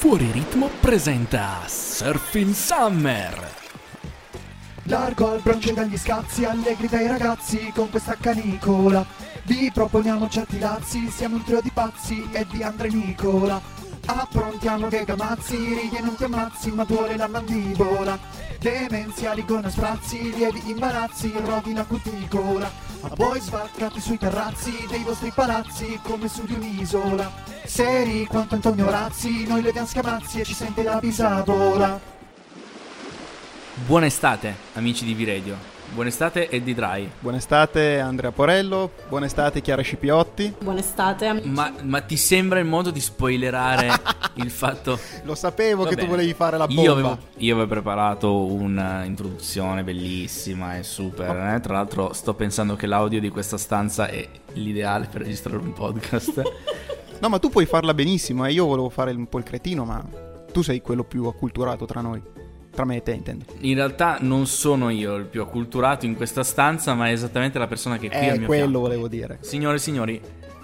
[0.00, 3.52] Fuori Ritmo presenta Surfing Summer.
[4.84, 9.04] Largo al bronce dagli scazzi, allegri dai ragazzi con questa canicola.
[9.42, 13.60] Vi proponiamo certi dazi, siamo un trio di pazzi e di Andre Nicola.
[14.06, 18.18] Approntiamo che gamazzi, ridi e non ti ammazzi, ma duole la mandibola.
[18.58, 22.70] Demenziali con sprazzi, lievi imbarazzi, rovina cuticola.
[23.02, 27.49] Ma voi sbarcate sui terrazzi dei vostri palazzi come su di un'isola.
[27.70, 32.00] Seri quanto Antonio Razzi, noi le scamazzi e ci sente la bisadola.
[33.86, 35.56] Buona estate, amici di V-Radio.
[35.94, 37.08] Buona estate Eddie Dry.
[37.20, 40.52] Buona estate Andrea Porello, buona estate Chiara Scipiotti.
[40.60, 41.48] Buona estate, amici.
[41.48, 43.88] Ma, ma ti sembra il modo di spoilerare
[44.34, 44.98] il fatto...
[45.22, 46.08] Lo sapevo Va che bene.
[46.08, 46.82] tu volevi fare la bomba.
[46.82, 51.30] Io avevo, io avevo preparato un'introduzione bellissima e super.
[51.30, 51.54] Oh.
[51.54, 51.60] eh.
[51.60, 56.42] Tra l'altro sto pensando che l'audio di questa stanza è l'ideale per registrare un podcast.
[57.20, 58.52] No, ma tu puoi farla benissimo, eh.
[58.52, 60.02] io volevo fare un po' il cretino, ma
[60.52, 62.22] tu sei quello più acculturato tra noi.
[62.70, 63.44] Tra me e te, intendo.
[63.60, 67.66] In realtà non sono io il più acculturato in questa stanza, ma è esattamente la
[67.66, 68.80] persona che è qui al Eh, mio quello fianco.
[68.80, 69.38] volevo dire.
[69.42, 70.20] Signore e signori,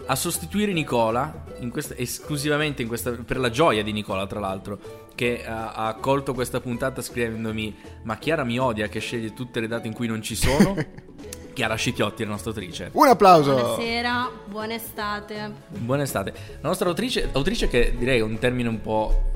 [0.06, 4.78] a sostituire Nicola, in questa- esclusivamente in questa, per la gioia di Nicola, tra l'altro,
[5.14, 9.67] che ha, ha accolto questa puntata scrivendomi: Ma Chiara mi odia che sceglie tutte le
[9.67, 10.75] date in cui non ci sono.
[11.56, 12.90] Chiara Scipiotti, la nostra autrice.
[12.92, 13.54] Un applauso!
[13.54, 15.52] Buonasera, buona estate.
[15.68, 16.34] Buona estate.
[16.60, 19.32] La nostra autrice, autrice che direi è un termine un po'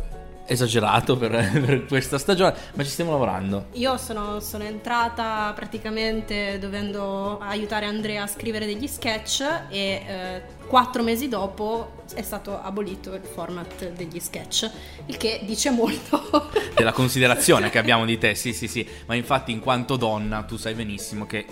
[0.51, 1.31] esagerato per,
[1.65, 3.67] per questa stagione, ma ci stiamo lavorando.
[3.73, 11.03] Io sono, sono entrata praticamente dovendo aiutare Andrea a scrivere degli sketch e eh, quattro
[11.03, 14.71] mesi dopo è stato abolito il format degli sketch,
[15.06, 16.51] il che dice molto.
[16.75, 18.87] Della considerazione che abbiamo di te, sì, sì, sì.
[19.06, 21.47] Ma infatti, in quanto donna, tu sai benissimo che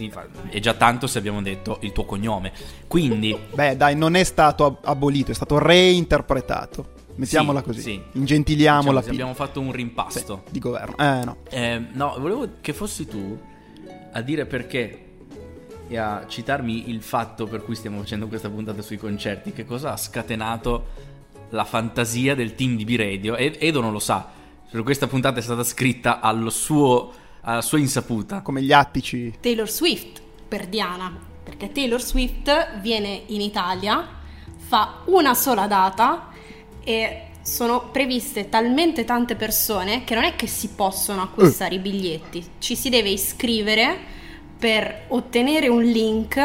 [0.51, 2.53] è già tanto se abbiamo detto il tuo cognome.
[2.89, 6.98] Quindi, Beh, dai, non è stato ab- abolito, è stato reinterpretato.
[7.19, 7.80] Mettiamola Sì, così.
[7.80, 8.02] sì.
[8.12, 10.44] Ingentiliamo diciamo, abbiamo fatto un rimpasto.
[10.50, 10.97] Di governo.
[10.98, 11.36] Eh, no.
[11.50, 13.39] Eh, no, volevo che fossi tu
[14.12, 15.05] a dire perché
[15.89, 19.52] e a citarmi il fatto per cui stiamo facendo questa puntata sui concerti.
[19.52, 20.86] Che cosa ha scatenato
[21.51, 23.34] la fantasia del team di B-Radio?
[23.36, 24.28] Ed- Edo non lo sa.
[24.70, 28.42] Per questa puntata è stata scritta allo suo, alla sua insaputa.
[28.42, 29.34] Come gli attici.
[29.40, 34.07] Taylor Swift per Diana, perché Taylor Swift viene in Italia,
[34.58, 36.28] fa una sola data
[36.84, 42.44] e sono previste talmente tante persone che non è che si possono acquistare i biglietti,
[42.58, 43.96] ci si deve iscrivere
[44.58, 46.36] per ottenere un link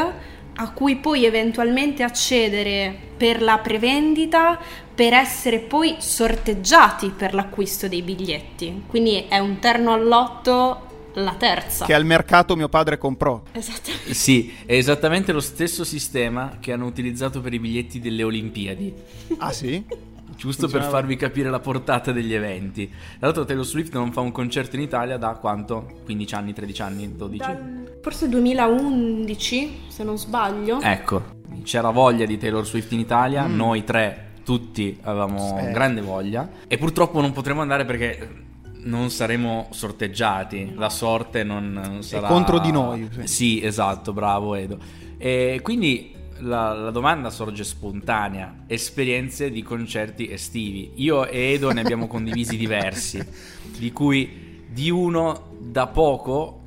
[0.56, 4.60] a cui poi eventualmente accedere per la prevendita
[4.94, 8.84] per essere poi sorteggiati per l'acquisto dei biglietti.
[8.88, 11.86] Quindi è un terno all'otto la terza.
[11.86, 13.42] Che al mercato mio padre comprò.
[13.52, 14.14] Esattamente.
[14.14, 18.94] Sì, è esattamente lo stesso sistema che hanno utilizzato per i biglietti delle Olimpiadi.
[19.38, 19.84] Ah, sì?
[20.36, 22.88] Giusto per farvi capire la portata degli eventi.
[22.88, 26.00] Tra l'altro Taylor Swift non fa un concerto in Italia da quanto?
[26.06, 27.38] 15 anni, 13 anni, 12?
[27.40, 30.80] Dal- forse 2011, se non sbaglio.
[30.82, 31.22] Ecco,
[31.64, 33.56] c'era voglia di Taylor Swift in Italia, Mm.
[33.56, 35.72] noi tre, tutti avevamo Eh.
[35.72, 38.42] grande voglia e purtroppo non potremo andare perché
[38.86, 42.28] non saremo sorteggiati, la sorte non, non sarà...
[42.28, 43.28] contro di noi, sì.
[43.28, 44.78] Sì, esatto, bravo Edo.
[45.18, 50.94] E quindi la, la domanda sorge spontanea, esperienze di concerti estivi.
[50.96, 53.24] Io e Edo ne abbiamo condivisi diversi,
[53.78, 56.62] di cui di uno da poco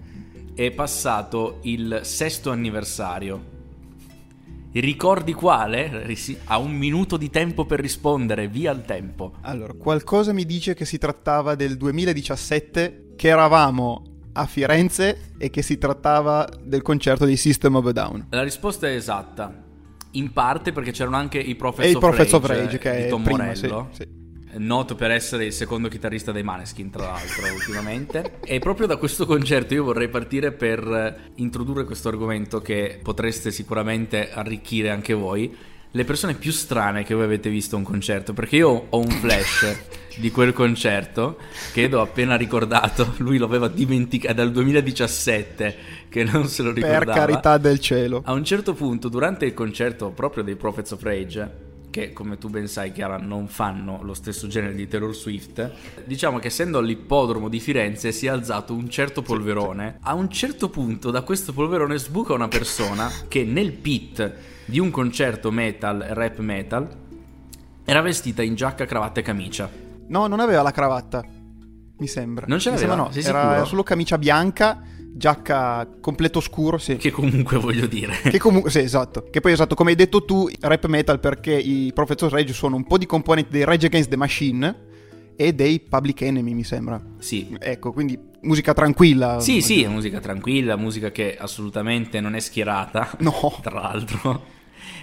[0.54, 3.54] è passato il sesto anniversario.
[4.72, 6.06] Ricordi quale?
[6.44, 9.32] Ha un minuto di tempo per rispondere, via il tempo.
[9.40, 15.62] Allora, qualcosa mi dice che si trattava del 2017, che eravamo a Firenze e che
[15.62, 18.26] si trattava del concerto dei System of a Down.
[18.30, 19.64] La risposta è esatta.
[20.12, 23.08] In parte perché c'erano anche i Prophets, E of, Prophets Rage, of Rage, che di
[23.08, 23.88] Tom prima, sì, Morello.
[23.92, 24.24] sì.
[24.58, 28.38] Noto per essere il secondo chitarrista dei Maneskin, tra l'altro, ultimamente.
[28.42, 33.50] E proprio da questo concerto io vorrei partire per eh, introdurre questo argomento che potreste
[33.50, 35.54] sicuramente arricchire anche voi.
[35.90, 39.08] Le persone più strane che voi avete visto a un concerto, perché io ho un
[39.10, 39.76] flash
[40.16, 41.38] di quel concerto
[41.72, 45.76] che ha appena ricordato, lui lo aveva dimenticato dal 2017
[46.08, 47.04] che non se lo ricordava.
[47.04, 48.22] Per carità del cielo.
[48.24, 52.48] A un certo punto, durante il concerto proprio dei Prophets of Rage, che come tu
[52.48, 55.70] ben sai, Chiara, non fanno lo stesso genere di Taylor Swift,
[56.04, 59.98] diciamo che essendo all'ippodromo di Firenze si è alzato un certo polverone.
[60.02, 64.34] A un certo punto, da questo polverone sbuca una persona che nel pit
[64.66, 66.88] di un concerto metal, rap metal,
[67.84, 69.84] era vestita in giacca, cravatta e camicia.
[70.08, 71.24] No, non aveva la cravatta.
[71.98, 72.44] Mi sembra.
[72.48, 72.86] Non ce l'aveva?
[72.88, 73.12] sembra no.
[73.12, 73.64] Sei Era sicuro?
[73.64, 74.82] solo camicia bianca,
[75.14, 76.96] giacca completo scuro, sì.
[76.96, 78.14] Che comunque voglio dire.
[78.22, 79.28] Che comunque, sì, esatto.
[79.30, 82.76] Che poi, esatto, come hai detto tu, rap metal perché i Prophets of Rage sono
[82.76, 84.84] un po' di componenti dei Rage Against the Machine
[85.36, 87.00] e dei Public Enemy, mi sembra.
[87.18, 87.56] Sì.
[87.58, 89.40] Ecco, quindi musica tranquilla.
[89.40, 93.32] Sì, sì, è musica tranquilla, musica che assolutamente non è schierata, No.
[93.62, 94.54] tra l'altro.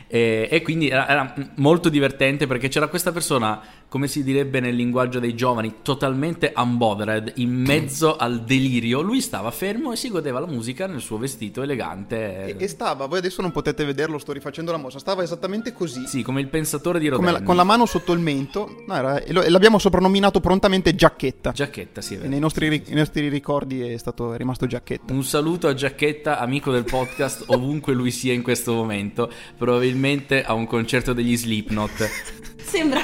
[0.07, 3.59] E, e quindi era, era molto divertente perché c'era questa persona,
[3.93, 9.01] come si direbbe nel linguaggio dei giovani, totalmente unbothered, in mezzo al delirio.
[9.01, 12.55] Lui stava fermo e si godeva la musica nel suo vestito elegante.
[12.57, 16.07] E, e stava, voi adesso non potete vederlo, sto rifacendo la mossa, stava esattamente così.
[16.07, 19.31] Sì, come il pensatore di la- con la mano sotto il mento, no, era- e
[19.31, 21.51] lo- e l'abbiamo soprannominato prontamente Giacchetta.
[21.51, 25.13] Giacchetta, sì, nei nostri, ri- nei nostri ricordi è, stato, è rimasto Giacchetta.
[25.13, 29.31] Un saluto a Giacchetta, amico del podcast, ovunque lui sia in questo momento.
[29.55, 32.09] Probabilmente a un concerto degli Slipknot.
[32.65, 33.01] Sembra,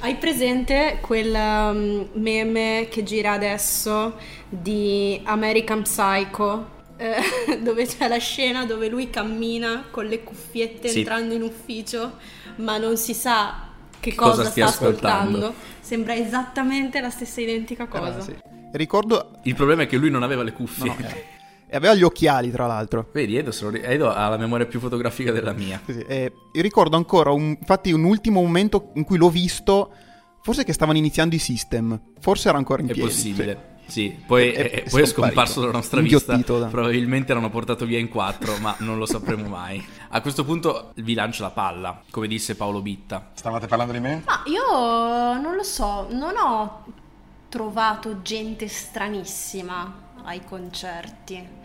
[0.00, 4.16] hai presente quel um, meme che gira adesso
[4.48, 6.74] di American Psycho?
[6.98, 10.98] eh, dove c'è la scena dove lui cammina con le cuffiette Sì.
[11.00, 12.16] entrando in ufficio,
[12.56, 13.68] ma non si sa
[14.00, 15.38] che, Che cosa cosa, stia sta ascoltando.
[15.38, 15.54] ascoltando.
[15.80, 18.16] Sembra esattamente la stessa identica cosa.
[18.16, 18.34] Ah, sì.
[18.72, 19.38] Ricordo...
[19.42, 20.86] Il problema è che lui non aveva le no, cuffie.
[20.86, 21.24] no, eh.
[21.76, 23.08] E aveva gli occhiali, tra l'altro.
[23.12, 25.80] Vedi, Edo, se lo ri- Edo ha la memoria più fotografica della mia.
[25.84, 26.00] Sì, sì.
[26.08, 29.92] E io ricordo ancora, un- infatti, un ultimo momento in cui l'ho visto,
[30.40, 32.00] forse che stavano iniziando i system.
[32.18, 33.08] Forse era ancora in È piedi.
[33.08, 33.74] possibile.
[33.88, 36.36] Sì, poi, È- è- è, è poi è scomparso dalla nostra vista.
[36.38, 39.84] Probabilmente l'hanno portato via in quattro, ma non lo sapremo mai.
[40.08, 43.30] A questo punto vi lancio la palla, come disse Paolo Bitta.
[43.34, 44.22] Stavate parlando di me?
[44.24, 46.84] Ma io non lo so, non ho
[47.48, 51.55] trovato gente stranissima ai concerti.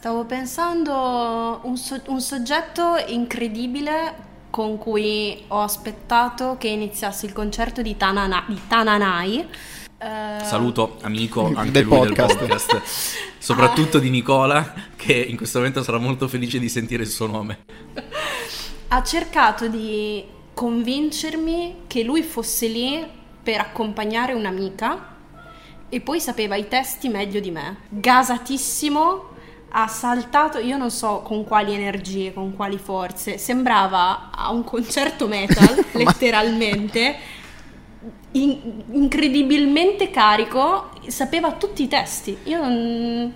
[0.00, 4.14] Stavo pensando un, so- un soggetto incredibile
[4.48, 9.46] con cui ho aspettato che iniziasse il concerto di, Tanana- di Tananai.
[9.98, 12.38] Eh, Saluto amico anche Del lui podcast.
[12.38, 12.80] del podcast,
[13.36, 17.58] soprattutto di Nicola, che in questo momento sarà molto felice di sentire il suo nome.
[18.88, 20.24] ha cercato di
[20.54, 23.06] convincermi che lui fosse lì
[23.42, 25.08] per accompagnare un'amica
[25.92, 27.78] e poi sapeva i testi meglio di me.
[27.88, 29.29] Gasatissimo,
[29.72, 35.26] ha saltato, io non so con quali energie, con quali forze, sembrava a un concerto
[35.26, 37.16] metal, letteralmente,
[38.32, 42.36] in- incredibilmente carico, sapeva tutti i testi.
[42.44, 43.32] Io non...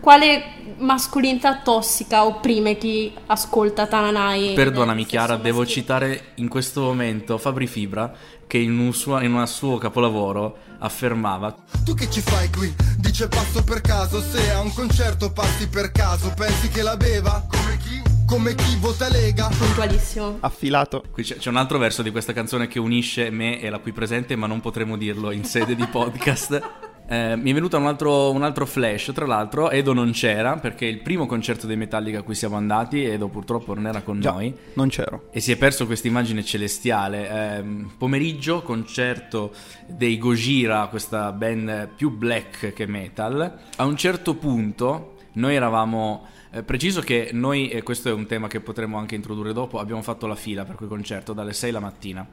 [0.00, 4.54] Quale mascolinità tossica opprime chi ascolta Tananai?
[4.54, 5.80] Perdonami nel Chiara, devo maschile?
[5.80, 8.12] citare in questo momento Fabri Fibra
[8.46, 11.54] che in un suo, in un suo capolavoro affermava
[11.84, 12.74] Tu che ci fai qui?
[12.98, 17.46] Dice passo per caso Se a un concerto passi per caso Pensi che la beva?
[17.50, 18.02] Come chi?
[18.26, 19.48] Come chi vota Lega?
[19.48, 20.38] Puntualissimo.
[20.40, 21.04] Affilato.
[21.12, 23.92] Qui c'è, c'è un altro verso di questa canzone che unisce me e la qui
[23.92, 26.93] presente, ma non potremo dirlo in sede di podcast.
[27.06, 30.86] Eh, mi è venuto un altro, un altro flash, tra l'altro Edo non c'era perché
[30.86, 34.32] il primo concerto dei Metallica a cui siamo andati, Edo purtroppo non era con Già,
[34.32, 35.28] noi non c'ero.
[35.30, 37.28] e si è perso questa immagine celestiale.
[37.28, 39.52] Ehm, pomeriggio, concerto
[39.86, 43.58] dei Gojira, questa band più black che metal.
[43.76, 46.26] A un certo punto noi eravamo...
[46.52, 50.00] eh, preciso che noi, e questo è un tema che potremo anche introdurre dopo, abbiamo
[50.00, 52.26] fatto la fila per quel concerto dalle 6 la mattina.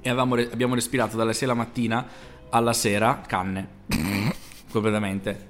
[0.00, 2.06] E avevamo abbiamo respirato dalle 6 la mattina
[2.50, 3.76] alla sera canne.
[4.70, 5.46] Completamente.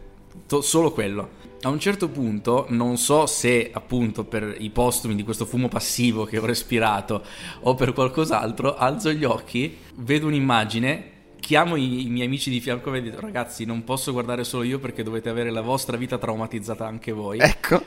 [0.46, 1.36] To- solo quello.
[1.62, 6.24] A un certo punto, non so se appunto per i postumi di questo fumo passivo
[6.24, 7.24] che ho respirato
[7.62, 12.94] o per qualcos'altro, alzo gli occhi, vedo un'immagine, chiamo i, i miei amici di fianco
[12.94, 16.86] e dico ragazzi non posso guardare solo io perché dovete avere la vostra vita traumatizzata
[16.86, 17.40] anche voi.
[17.40, 17.82] Ecco.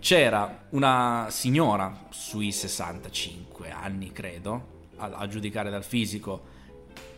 [0.00, 6.42] C'era una signora sui 65 anni, credo, a, a giudicare dal fisico,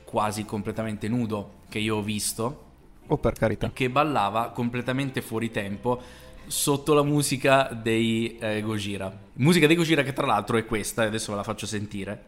[0.07, 2.63] quasi completamente nudo che io ho visto,
[3.09, 3.71] Oh, per carità.
[3.73, 6.01] che ballava completamente fuori tempo
[6.47, 9.13] sotto la musica dei eh, Gojira.
[9.35, 12.25] Musica dei Gojira che tra l'altro è questa, e adesso ve la faccio sentire.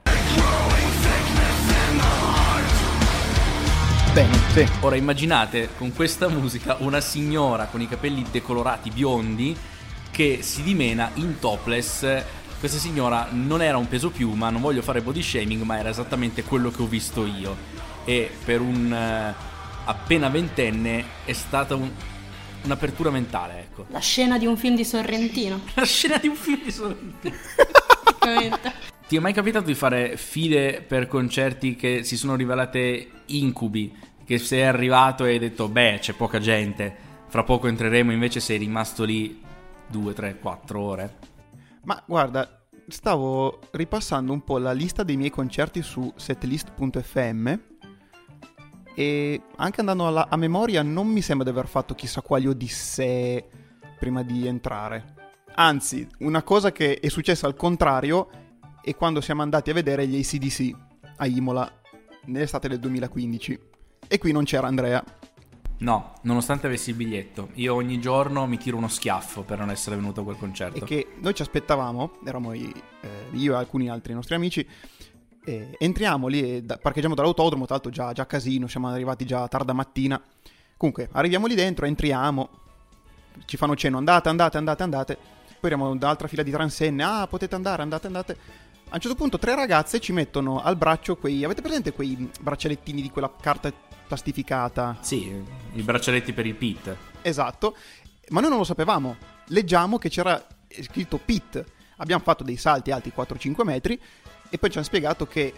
[4.12, 4.66] Bene, sì.
[4.80, 9.56] Ora immaginate con questa musica una signora con i capelli decolorati biondi
[10.11, 12.25] che si dimena in topless.
[12.58, 16.42] Questa signora non era un peso piuma, non voglio fare body shaming, ma era esattamente
[16.42, 17.56] quello che ho visto io.
[18.04, 19.34] E per un eh,
[19.84, 21.90] appena ventenne è stata un-
[22.64, 23.86] un'apertura mentale, ecco.
[23.90, 27.36] La scena di un film di Sorrentino, La scena di un film di Sorrentino.
[29.06, 33.94] Ti è mai capitato di fare file per concerti che si sono rivelate incubi?
[34.24, 36.94] Che sei arrivato e hai detto, beh, c'è poca gente,
[37.28, 39.40] fra poco entreremo, invece sei rimasto lì
[39.86, 41.14] 2, 3, 4 ore.
[41.85, 47.54] Ma guarda, stavo ripassando un po' la lista dei miei concerti su setlist.fm
[48.94, 53.49] e anche andando alla- a memoria non mi sembra di aver fatto chissà quali odissee
[53.99, 55.14] prima di entrare.
[55.54, 58.28] Anzi, una cosa che è successa al contrario
[58.82, 60.70] è quando siamo andati a vedere gli ACDC
[61.16, 61.70] a Imola
[62.26, 63.58] nell'estate del 2015.
[64.06, 65.04] E qui non c'era Andrea.
[65.80, 69.94] No, nonostante avessi il biglietto, io ogni giorno mi tiro uno schiaffo per non essere
[69.94, 70.78] venuto a quel concerto.
[70.78, 72.73] E che noi ci aspettavamo, eravamo eh,
[73.32, 74.66] io e alcuni altri nostri amici,
[75.78, 80.20] entriamo lì, e parcheggiamo dall'autodromo, tra l'altro già, già casino, siamo arrivati già tarda mattina.
[80.76, 82.49] Comunque, arriviamo lì dentro, entriamo,
[83.47, 85.14] ci fanno cenno, andate, andate, andate, andate.
[85.14, 88.37] Poi arriviamo dall'altra fila di transenne, ah, potete andare, andate, andate.
[88.90, 91.44] A un certo punto tre ragazze ci mettono al braccio quei...
[91.44, 93.73] Avete presente quei braccialettini di quella carta
[94.08, 94.96] plastificata?
[95.00, 95.32] Sì,
[95.74, 96.96] i braccialetti per il pit.
[97.22, 97.76] Esatto,
[98.30, 99.16] ma noi non lo sapevamo.
[99.48, 100.44] Leggiamo che c'era
[100.82, 101.64] scritto PIT.
[101.98, 104.00] Abbiamo fatto dei salti alti 4-5 metri
[104.50, 105.52] e poi ci hanno spiegato che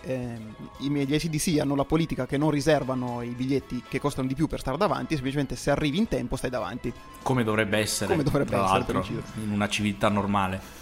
[0.78, 4.34] i miei- gli ACDC hanno la politica che non riservano i biglietti che costano di
[4.34, 6.92] più per stare davanti, semplicemente se arrivi in tempo stai davanti.
[7.22, 9.06] Come dovrebbe essere, Come dovrebbe tra essere, l'altro,
[9.42, 10.78] in una civiltà normale.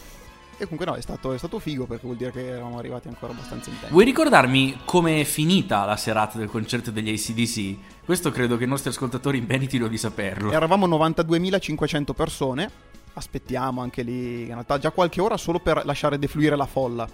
[0.61, 3.33] E comunque no, è stato, è stato figo perché vuol dire che eravamo arrivati ancora
[3.33, 3.93] abbastanza in tempo.
[3.95, 8.05] Vuoi ricordarmi come è finita la serata del concerto degli ACDC?
[8.05, 10.51] Questo credo che i nostri ascoltatori meritino di saperlo.
[10.51, 12.71] Eravamo 92.500 persone,
[13.13, 17.09] aspettiamo anche lì, in realtà già qualche ora solo per lasciare defluire la folla.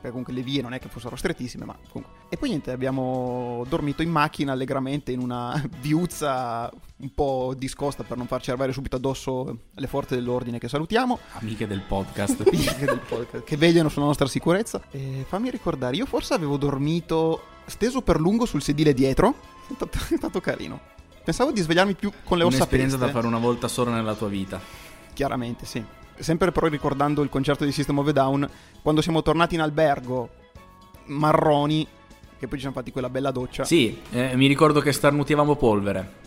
[0.00, 2.28] Perché comunque le vie non è che fossero strettissime, ma comunque.
[2.30, 8.16] E poi niente, abbiamo dormito in macchina allegramente in una viuzza un po' discosta per
[8.16, 12.40] non farci arrivare subito addosso le forze dell'ordine che salutiamo, Amiche del podcast.
[12.48, 14.80] amiche del podcast, che vegliano sulla nostra sicurezza.
[14.90, 19.34] E fammi ricordare, io forse avevo dormito steso per lungo sul sedile dietro,
[19.68, 20.80] è stato, è stato carino.
[21.22, 24.28] Pensavo di svegliarmi più con le ossa Un'esperienza da fare una volta sola nella tua
[24.28, 24.58] vita.
[25.12, 25.84] Chiaramente, sì.
[26.20, 28.48] Sempre però ricordando il concerto di System of a Down,
[28.82, 30.28] quando siamo tornati in albergo,
[31.06, 31.86] marroni,
[32.38, 33.64] che poi ci siamo fatti quella bella doccia.
[33.64, 36.18] Sì, eh, mi ricordo che starnutivamo polvere.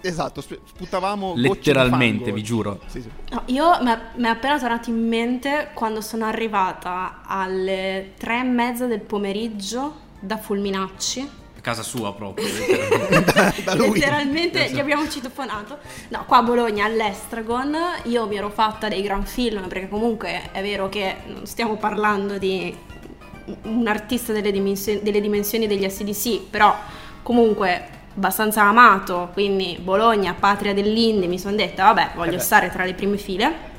[0.00, 2.80] Esatto, sp- sputavamo Letteralmente, vi giuro.
[2.86, 3.10] Sì, sì.
[3.30, 8.86] No, io mi è appena tornato in mente quando sono arrivata alle tre e mezza
[8.86, 11.40] del pomeriggio da Fulminacci.
[11.62, 12.44] Casa sua proprio.
[12.52, 13.62] letteralmente.
[13.62, 13.98] Da lui.
[13.98, 15.78] Letteralmente gli abbiamo citofonato.
[16.08, 20.60] No, qua a Bologna all'Estragon io mi ero fatta dei gran film perché comunque è
[20.60, 22.76] vero che non stiamo parlando di
[23.62, 26.76] un artista delle dimensioni, delle dimensioni degli SDC, però
[27.22, 32.84] comunque abbastanza amato, quindi Bologna, patria dell'indie, mi sono detta vabbè voglio Eh stare tra
[32.84, 33.70] le prime file.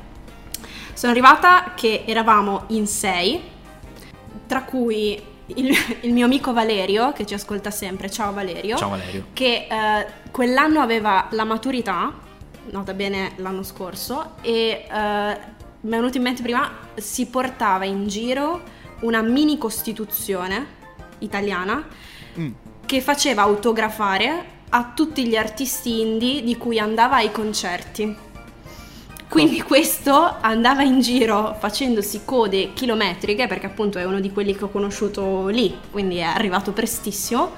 [0.94, 3.42] Sono arrivata che eravamo in sei,
[4.46, 9.26] tra cui il, il mio amico Valerio, che ci ascolta sempre, ciao Valerio, Ciao Valerio.
[9.32, 12.12] che eh, quell'anno aveva la maturità,
[12.70, 15.38] nota bene l'anno scorso, e eh,
[15.80, 18.62] mi è venuto in mente prima, si portava in giro
[19.00, 20.82] una mini costituzione
[21.18, 21.86] italiana
[22.36, 22.50] Mm.
[22.84, 28.16] che faceva autografare a tutti gli artisti indie di cui andava ai concerti.
[29.34, 34.62] Quindi questo andava in giro facendosi code chilometriche, perché appunto è uno di quelli che
[34.62, 37.50] ho conosciuto lì, quindi è arrivato prestissimo,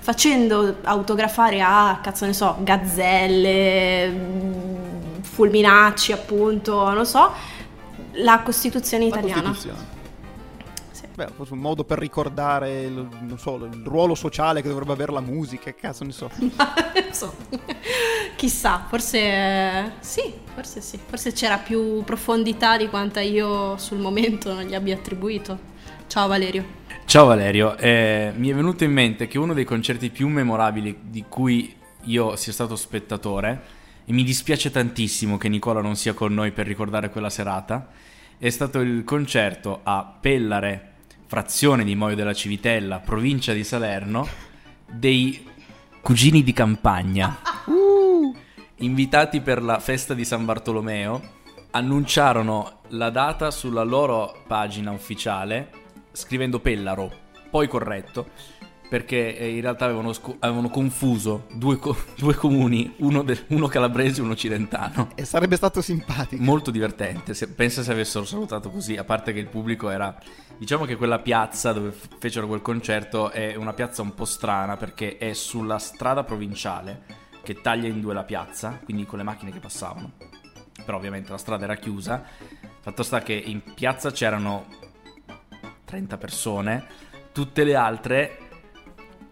[0.00, 7.32] facendo autografare a, cazzo ne so, gazzelle, mm, fulminacci appunto, non so,
[8.14, 9.50] la Costituzione La italiana.
[9.50, 9.99] Costituzione.
[11.20, 15.12] Beh, forse un modo per ricordare il, non so, il ruolo sociale che dovrebbe avere
[15.12, 16.30] la musica, che cazzo ne so.
[16.40, 17.36] Non so.
[18.36, 20.98] Chissà, forse sì, forse sì.
[21.04, 25.58] Forse c'era più profondità di quanta io sul momento non gli abbia attribuito.
[26.06, 26.64] Ciao Valerio.
[27.04, 31.26] Ciao Valerio, Eh, mi è venuto in mente che uno dei concerti più memorabili di
[31.28, 31.74] cui
[32.04, 33.62] io sia stato spettatore,
[34.06, 37.88] e mi dispiace tantissimo che Nicola non sia con noi per ricordare quella serata,
[38.38, 40.89] è stato il concerto a Pellare,
[41.30, 44.26] frazione di Moio della Civitella, provincia di Salerno,
[44.84, 45.46] dei
[46.00, 47.38] cugini di campagna.
[48.78, 51.22] Invitati per la festa di San Bartolomeo,
[51.70, 55.70] annunciarono la data sulla loro pagina ufficiale
[56.10, 57.12] scrivendo Pellaro,
[57.48, 58.30] poi corretto,
[58.90, 63.68] perché eh, in realtà avevano, scu- avevano confuso due, co- due comuni, uno, de- uno
[63.68, 65.10] calabrese e uno cilentano.
[65.14, 66.42] E sarebbe stato simpatico.
[66.42, 70.18] Molto divertente, se- pensa se avessero salutato così, a parte che il pubblico era...
[70.58, 74.76] Diciamo che quella piazza dove f- fecero quel concerto è una piazza un po' strana
[74.76, 77.02] perché è sulla strada provinciale
[77.44, 80.14] che taglia in due la piazza, quindi con le macchine che passavano.
[80.84, 82.24] Però ovviamente la strada era chiusa.
[82.80, 84.66] Fatto sta che in piazza c'erano
[85.84, 86.84] 30 persone,
[87.32, 88.49] tutte le altre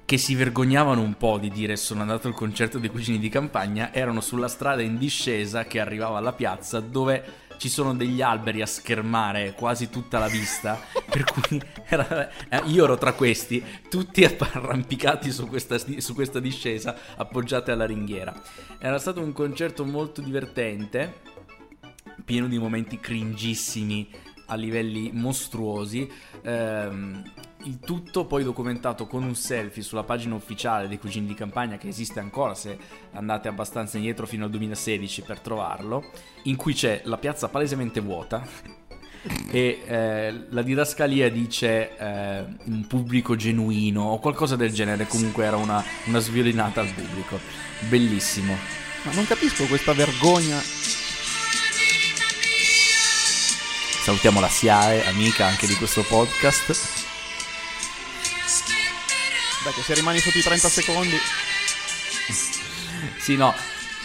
[0.08, 3.92] che si vergognavano un po' di dire sono andato al concerto dei cugini di campagna,
[3.92, 7.22] erano sulla strada in discesa che arrivava alla piazza dove
[7.58, 12.84] ci sono degli alberi a schermare quasi tutta la vista, per cui era- eh, io
[12.84, 18.32] ero tra questi, tutti arrampicati su questa, su questa discesa, appoggiati alla ringhiera.
[18.78, 21.20] Era stato un concerto molto divertente,
[22.24, 24.08] pieno di momenti cringissimi
[24.46, 26.10] a livelli mostruosi.
[26.40, 27.22] Ehm,
[27.68, 31.88] il tutto poi documentato con un selfie sulla pagina ufficiale dei Cugini di Campagna, che
[31.88, 32.78] esiste ancora se
[33.12, 36.10] andate abbastanza indietro fino al 2016 per trovarlo,
[36.44, 38.42] in cui c'è la piazza palesemente vuota
[39.50, 45.56] e eh, la didascalia dice eh, un pubblico genuino o qualcosa del genere, comunque era
[45.56, 47.38] una, una sviolinata al pubblico.
[47.88, 48.56] Bellissimo.
[49.02, 50.58] Ma non capisco questa vergogna.
[54.04, 57.07] Salutiamo la SIAE, amica anche di questo podcast.
[59.70, 61.16] Che se rimani sotto i 30 secondi.
[63.18, 63.54] Sì, no,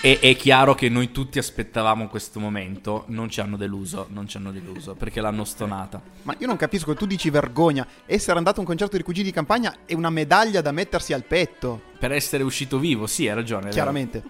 [0.03, 4.35] è, è chiaro che noi tutti aspettavamo questo momento, non ci hanno deluso, non ci
[4.35, 6.01] hanno deluso, perché l'hanno stonata.
[6.23, 7.87] Ma io non capisco, tu dici vergogna.
[8.05, 11.23] Essere andato a un concerto di cugini di campagna è una medaglia da mettersi al
[11.23, 11.81] petto.
[11.97, 13.61] Per essere uscito vivo, sì, hai ragione.
[13.61, 13.73] vero.
[13.75, 14.23] Chiaramente.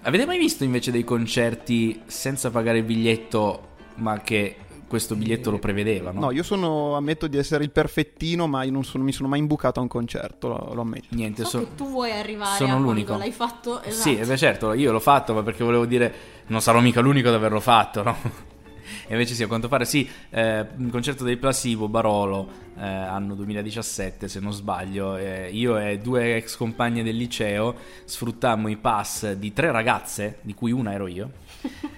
[0.00, 4.56] Avete mai visto invece dei concerti senza pagare il biglietto, ma che
[4.90, 6.18] questo biglietto lo prevedevano?
[6.18, 9.38] No, io sono, ammetto di essere il perfettino, ma io non sono- mi sono mai
[9.38, 11.06] imbucato a un concerto, lo, lo ammetto.
[11.10, 13.06] Niente, So so- che tu vuoi arrivare sono a l'unico.
[13.06, 13.80] quando l'hai fatto.
[13.82, 14.08] Esatto.
[14.08, 16.12] Sì, eh beh, certo, io l'ho fatto, ma perché volevo dire
[16.48, 18.16] non sarò mica l'unico ad averlo fatto, no?
[19.06, 23.34] E invece sì, a quanto pare sì, eh, un concerto dei Placebo, Barolo, eh, anno
[23.36, 29.32] 2017 se non sbaglio, eh, io e due ex compagne del liceo sfruttammo i pass
[29.32, 31.30] di tre ragazze, di cui una ero io,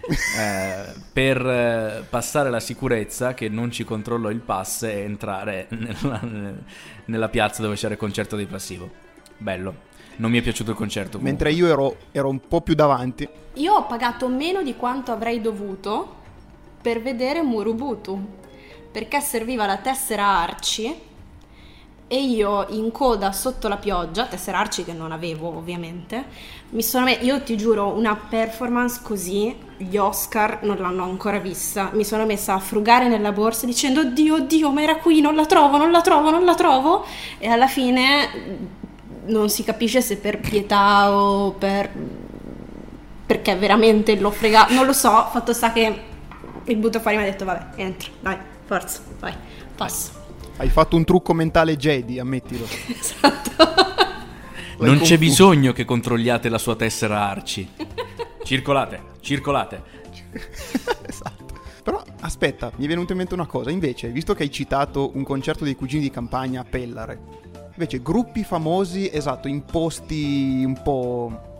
[0.09, 6.21] eh, per eh, passare la sicurezza che non ci controllò il pass e entrare nella,
[7.05, 8.91] nella piazza dove c'era il concerto dei Placebo.
[9.39, 9.91] Bello.
[10.17, 11.19] Non mi è piaciuto il concerto.
[11.19, 11.31] comunque.
[11.31, 13.29] Mentre io ero, ero un po' più davanti.
[13.55, 16.21] Io ho pagato meno di quanto avrei dovuto
[16.83, 18.21] per vedere Murubutu,
[18.91, 21.11] perché serviva la tessera Arci
[22.09, 26.27] e io in coda sotto la pioggia, tessera Arci che non avevo ovviamente,
[26.71, 31.91] mi sono me- io ti giuro una performance così, gli Oscar non l'hanno ancora vista,
[31.93, 35.47] mi sono messa a frugare nella borsa dicendo oddio, oddio, ma era qui, non la
[35.47, 37.05] trovo, non la trovo, non la trovo
[37.39, 38.71] e alla fine
[39.27, 41.91] non si capisce se per pietà o per
[43.25, 46.01] perché veramente l'ho fregato, non lo so, fatto sta che
[46.65, 49.33] il butto fuori mi ha detto vabbè, entra, dai, forza, vai,
[49.75, 50.21] passa.
[50.59, 52.67] Hai fatto un trucco mentale Jedi, ammettilo.
[52.89, 53.51] Esatto.
[54.79, 57.69] Non c'è bisogno che controlliate la sua tessera Arci.
[58.43, 59.83] Circolate, circolate.
[61.09, 61.61] esatto.
[61.83, 63.71] Però aspetta, mi è venuta in mente una cosa.
[63.71, 67.19] Invece, visto che hai citato un concerto dei cugini di campagna a Pellare,
[67.71, 71.52] invece gruppi famosi, esatto, in posti un po'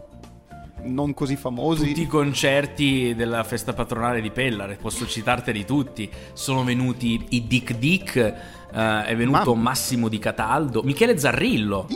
[0.85, 1.89] non così famosi.
[1.89, 6.11] Tutti i concerti della festa patronale di Pellare, posso citarteli tutti.
[6.33, 9.71] Sono venuti i Dick Dick, eh, è venuto Mamma.
[9.71, 11.87] Massimo Di Cataldo, Michele Zarrillo.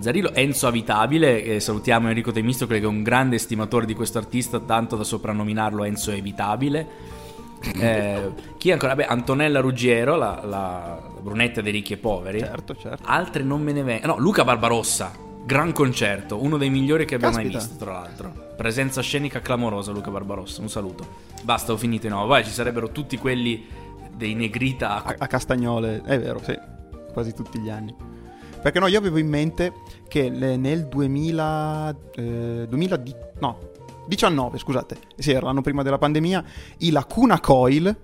[0.00, 4.60] Zarrillo, Enzo Avitabile, eh, salutiamo Enrico Temistocle che è un grande estimatore di questo artista,
[4.60, 7.18] tanto da soprannominarlo Enzo Evitabile.
[7.78, 8.94] Eh, chi ancora?
[8.94, 12.38] Beh, Antonella Ruggiero, la, la brunetta dei ricchi e poveri.
[12.38, 13.02] Certo, certo.
[13.06, 14.14] Altre non me ne vengono.
[14.14, 15.28] No, Luca Barbarossa.
[15.50, 18.52] Gran concerto, uno dei migliori che abbiamo mai visto, tra l'altro.
[18.56, 20.60] Presenza scenica clamorosa, Luca Barbarossa.
[20.60, 21.04] Un saluto.
[21.42, 22.08] Basta, ho finito.
[22.08, 23.66] No, poi ci sarebbero tutti quelli
[24.14, 25.02] dei Negrita.
[25.02, 26.56] A, a Castagnole, è vero, sì,
[27.12, 27.92] quasi tutti gli anni.
[28.62, 29.72] Perché no, io avevo in mente
[30.06, 33.02] che nel 2000, eh, 2000
[33.40, 33.58] no,
[34.06, 36.44] 19, scusate, sì, era l'anno prima della pandemia,
[36.78, 37.96] i Lacuna Coil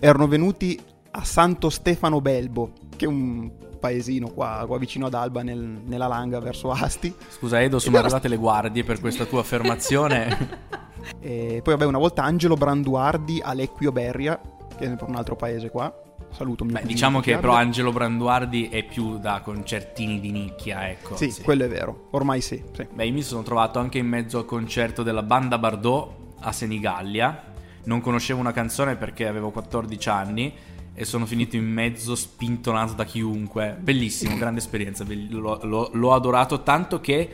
[0.00, 3.50] erano venuti a Santo Stefano Belbo, che è un
[3.84, 7.14] paesino qua, qua vicino ad Alba, nel- nella Langa, verso Asti.
[7.28, 10.72] Scusa, Edo, sono arrivate le guardie per questa tua affermazione.
[11.20, 14.40] E poi vabbè, una volta Angelo Branduardi a Lecquio Berria,
[14.74, 15.94] che è un altro paese qua.
[16.30, 21.14] Saluto mio Beh, diciamo che però Angelo Branduardi è più da concertini di nicchia, ecco.
[21.14, 22.86] Sì, quello è vero, ormai sì, sì.
[22.90, 26.08] Beh, io mi sono trovato anche in mezzo al concerto della banda Bardot
[26.40, 27.52] a Senigallia.
[27.84, 30.54] Non conoscevo una canzone perché avevo 14 anni
[30.94, 33.76] e sono finito in mezzo spintonato da chiunque.
[33.78, 35.04] Bellissimo, grande esperienza.
[35.06, 37.28] l'ho, l'ho- l'ho adorato tanto che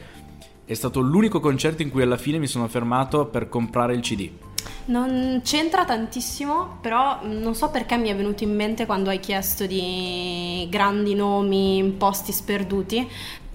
[0.64, 4.30] è stato l'unico concerto in cui alla fine mi sono fermato per comprare il CD.
[4.86, 9.66] Non c'entra tantissimo, però non so perché mi è venuto in mente quando hai chiesto
[9.66, 13.08] di grandi nomi in posti sperduti.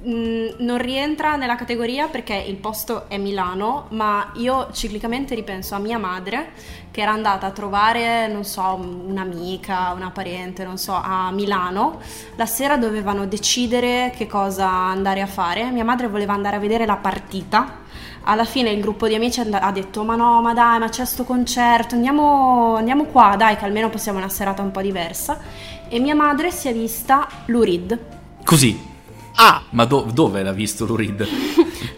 [0.07, 5.79] Mm, Non rientra nella categoria perché il posto è Milano, ma io ciclicamente ripenso a
[5.79, 6.51] mia madre
[6.91, 11.99] che era andata a trovare, non so, un'amica, una parente, non so, a Milano.
[12.35, 15.71] La sera dovevano decidere che cosa andare a fare.
[15.71, 17.83] Mia madre voleva andare a vedere la partita
[18.27, 21.23] alla fine il gruppo di amici ha detto ma no ma dai ma c'è sto
[21.25, 25.39] concerto andiamo, andiamo qua dai che almeno possiamo una serata un po' diversa
[25.87, 27.99] e mia madre si è vista Lurid
[28.43, 28.94] Così,
[29.35, 29.63] Ah!
[29.71, 31.25] Ma do- dove l'ha visto Lurid?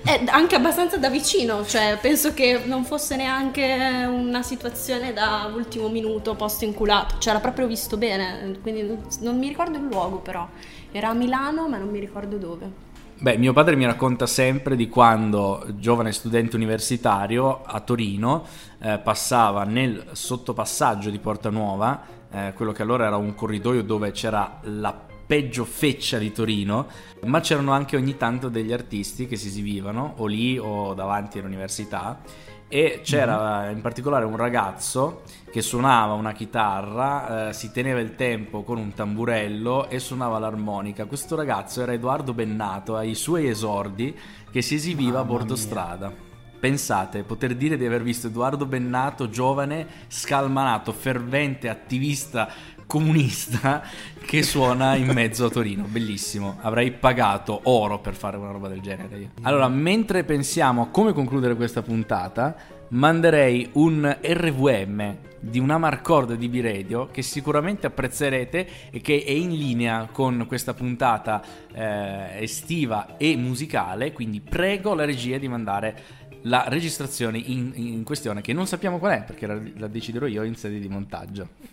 [0.04, 5.88] È anche abbastanza da vicino, cioè penso che non fosse neanche una situazione da ultimo
[5.90, 10.18] minuto posto inculato, cioè l'ha proprio visto bene, quindi non, non mi ricordo il luogo
[10.18, 10.48] però,
[10.92, 12.86] era a Milano ma non mi ricordo dove.
[13.20, 18.46] Beh, mio padre mi racconta sempre di quando, giovane studente universitario a Torino,
[18.80, 22.00] eh, passava nel sottopassaggio di Porta Nuova,
[22.32, 26.88] eh, quello che allora era un corridoio dove c'era la peggio feccia di Torino,
[27.26, 32.22] ma c'erano anche ogni tanto degli artisti che si esibivano o lì o davanti all'università
[32.70, 38.64] e c'era in particolare un ragazzo che suonava una chitarra, eh, si teneva il tempo
[38.64, 41.06] con un tamburello e suonava l'armonica.
[41.06, 44.16] Questo ragazzo era Edoardo Bennato ai suoi esordi
[44.52, 46.26] che si esibiva a bordo strada.
[46.60, 52.50] Pensate, poter dire di aver visto Edoardo Bennato, giovane, scalmanato, fervente, attivista
[52.88, 53.84] comunista
[54.26, 55.84] che suona in mezzo a Torino.
[55.84, 56.58] Bellissimo.
[56.62, 59.32] Avrei pagato oro per fare una roba del genere.
[59.42, 62.56] Allora, mentre pensiamo a come concludere questa puntata,
[62.90, 69.52] manderei un RVM di un Amarcord di B-Radio che sicuramente apprezzerete e che è in
[69.52, 74.14] linea con questa puntata eh, estiva e musicale.
[74.14, 79.20] Quindi prego la regia di mandare la registrazione in, in questione, che non sappiamo qual
[79.20, 81.67] è perché la, la deciderò io in sede di montaggio.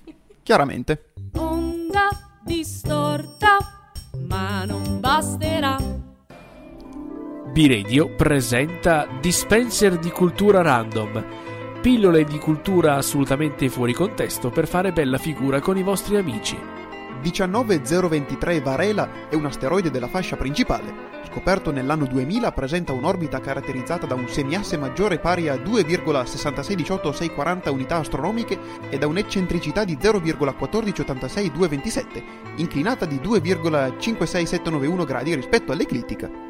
[0.44, 1.14] Chiaramente.
[1.38, 2.10] Onda
[2.44, 3.56] distorta,
[4.28, 5.78] ma non basterà.
[7.50, 11.24] B-Radio presenta Dispenser di cultura random.
[11.80, 16.58] Pillole di cultura assolutamente fuori contesto per fare bella figura con i vostri amici.
[17.30, 21.12] 19023 Varela è un asteroide della fascia principale.
[21.28, 28.58] Scoperto nell'anno 2000, presenta un'orbita caratterizzata da un semiasse maggiore pari a 2,6618640 unità astronomiche
[28.90, 32.22] e da un'eccentricità di 0,1486227,
[32.56, 36.43] inclinata di 2,56791 gradi rispetto all'eclittica.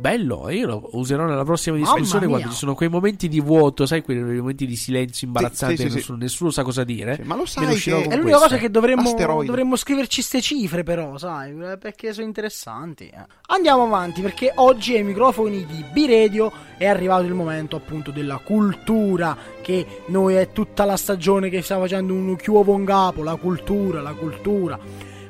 [0.00, 2.34] Bello, io lo userò nella prossima Mamma discussione mia.
[2.36, 5.88] quando ci sono quei momenti di vuoto, sai, quei momenti di silenzio imbarazzante, sì, sì,
[5.88, 5.94] sì.
[5.96, 7.16] nessuno, nessuno sa cosa dire.
[7.16, 8.54] Sì, ma lo sai uscirò che- con È l'unica questa.
[8.54, 9.46] cosa che dovremmo, Asteroide.
[9.46, 13.08] dovremmo scriverci ste cifre, però, sai, eh, perché sono interessanti.
[13.08, 13.26] eh.
[13.48, 19.36] Andiamo avanti, perché oggi ai microfoni di B-Radio è arrivato il momento appunto della cultura,
[19.60, 24.00] che noi è tutta la stagione che stiamo facendo un chiuovo in capo, la cultura,
[24.00, 24.78] la cultura.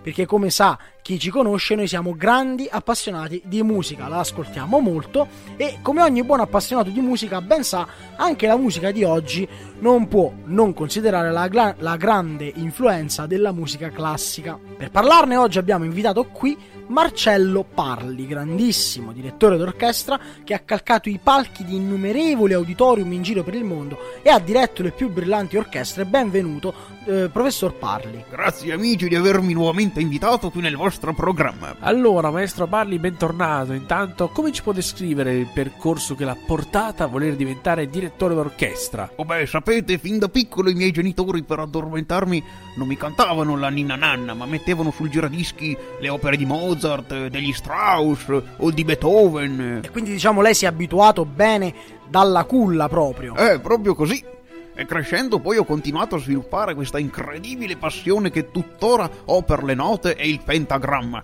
[0.01, 0.79] Perché come sa
[1.09, 6.23] chi ci conosce, noi siamo grandi appassionati di musica, la ascoltiamo molto e come ogni
[6.23, 11.33] buon appassionato di musica ben sa, anche la musica di oggi non può non considerare
[11.33, 14.59] la, gla- la grande influenza della musica classica.
[14.77, 16.55] Per parlarne oggi abbiamo invitato qui
[16.89, 23.43] Marcello Parli, grandissimo direttore d'orchestra che ha calcato i palchi di innumerevoli auditorium in giro
[23.43, 26.07] per il mondo e ha diretto le più brillanti orchestre.
[26.07, 28.25] Benvenuto, eh, professor Parli.
[28.31, 31.77] Grazie amici di avermi nuovamente invitato qui nel vostro programma.
[31.81, 33.73] Allora, maestro Parli, bentornato.
[33.73, 39.13] Intanto, come ci può descrivere il percorso che l'ha portata a voler diventare direttore d'orchestra?
[39.17, 42.45] Oh beh, sapete, fin da piccolo i miei genitori per addormentarmi
[42.77, 47.53] non mi cantavano la ninna nanna, ma mettevano sul giradischi le opere di Mozart, degli
[47.53, 49.81] Strauss o di Beethoven.
[49.85, 51.75] E quindi diciamo lei si è abituato bene
[52.09, 53.35] dalla culla proprio.
[53.37, 54.37] Eh, proprio così.
[54.81, 59.75] E crescendo poi ho continuato a sviluppare questa incredibile passione che tuttora ho per le
[59.75, 61.21] note e il pentagramma.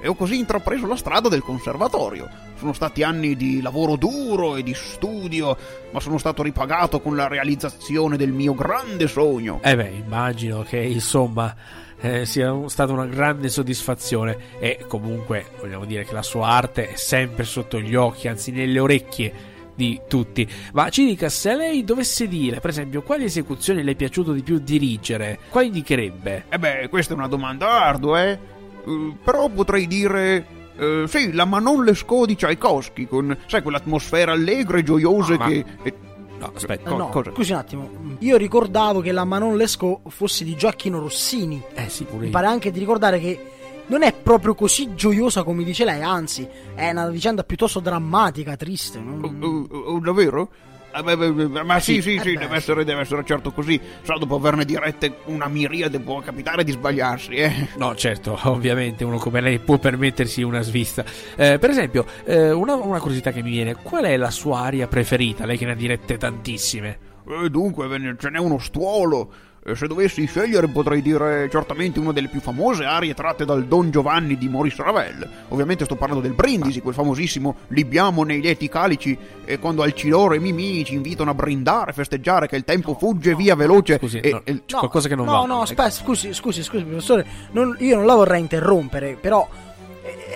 [0.00, 2.30] E ho così intrapreso la strada del conservatorio.
[2.56, 5.56] Sono stati anni di lavoro duro e di studio,
[5.90, 9.58] ma sono stato ripagato con la realizzazione del mio grande sogno.
[9.64, 11.52] Eh beh, immagino che insomma
[12.00, 16.94] eh, sia stata una grande soddisfazione e comunque vogliamo dire che la sua arte è
[16.94, 20.48] sempre sotto gli occhi, anzi nelle orecchie di tutti.
[20.72, 24.42] Ma ci dica, se lei dovesse dire, per esempio, quali esecuzioni le è piaciuto di
[24.42, 26.44] più dirigere, quali indicherebbe?
[26.48, 28.38] E beh, questa è una domanda ardua, eh?
[28.86, 30.46] Eh, però potrei dire...
[30.76, 35.46] eh, sì, la Manon Lescaut di Tchaikovsky, con, sai, quell'atmosfera allegra e gioiosa Ah, ma-
[35.48, 35.64] che...
[35.82, 35.94] eh,
[36.36, 36.88] No, aspetta.
[36.88, 37.30] Eh, co- no, cosa?
[37.32, 41.62] scusi un attimo, io ricordavo che la Manon Lescaut fosse di Gioacchino Rossini.
[41.74, 43.52] Eh sì, pure Mi pare anche di ricordare che
[43.86, 48.98] non è proprio così gioiosa come dice lei, anzi, è una vicenda piuttosto drammatica, triste.
[48.98, 50.48] non- Oh, oh, oh, davvero?
[50.96, 52.56] Eh, beh, ma sì, sì, eh sì, beh, deve.
[52.56, 53.80] Essere, deve essere certo così.
[54.02, 57.68] Sa, dopo averne dirette una miriade può capitare di sbagliarsi, eh.
[57.78, 61.04] No, certo, ovviamente uno come lei può permettersi una svista.
[61.34, 64.86] Eh, per esempio, eh, una, una curiosità che mi viene, qual è la sua aria
[64.86, 65.44] preferita?
[65.46, 66.98] Lei che ne ha dirette tantissime.
[67.26, 69.32] Eh, dunque, ce n'è uno stuolo.
[69.66, 73.90] E se dovessi scegliere potrei dire certamente una delle più famose arie tratte dal Don
[73.90, 75.26] Giovanni di Maurice Ravel.
[75.48, 80.38] Ovviamente sto parlando del Brindisi, quel famosissimo Libiamo nei lieti calici e quando Alciloro e
[80.38, 84.42] Mimì ci invitano a brindare, festeggiare che il tempo fugge via veloce Scusi, e, no,
[84.44, 85.38] e- c'è qualcosa che non no, va.
[85.46, 85.62] No, Ecco.
[85.62, 89.48] aspetta, scusi, scusi, scusi, professore, non- io non la vorrei interrompere, però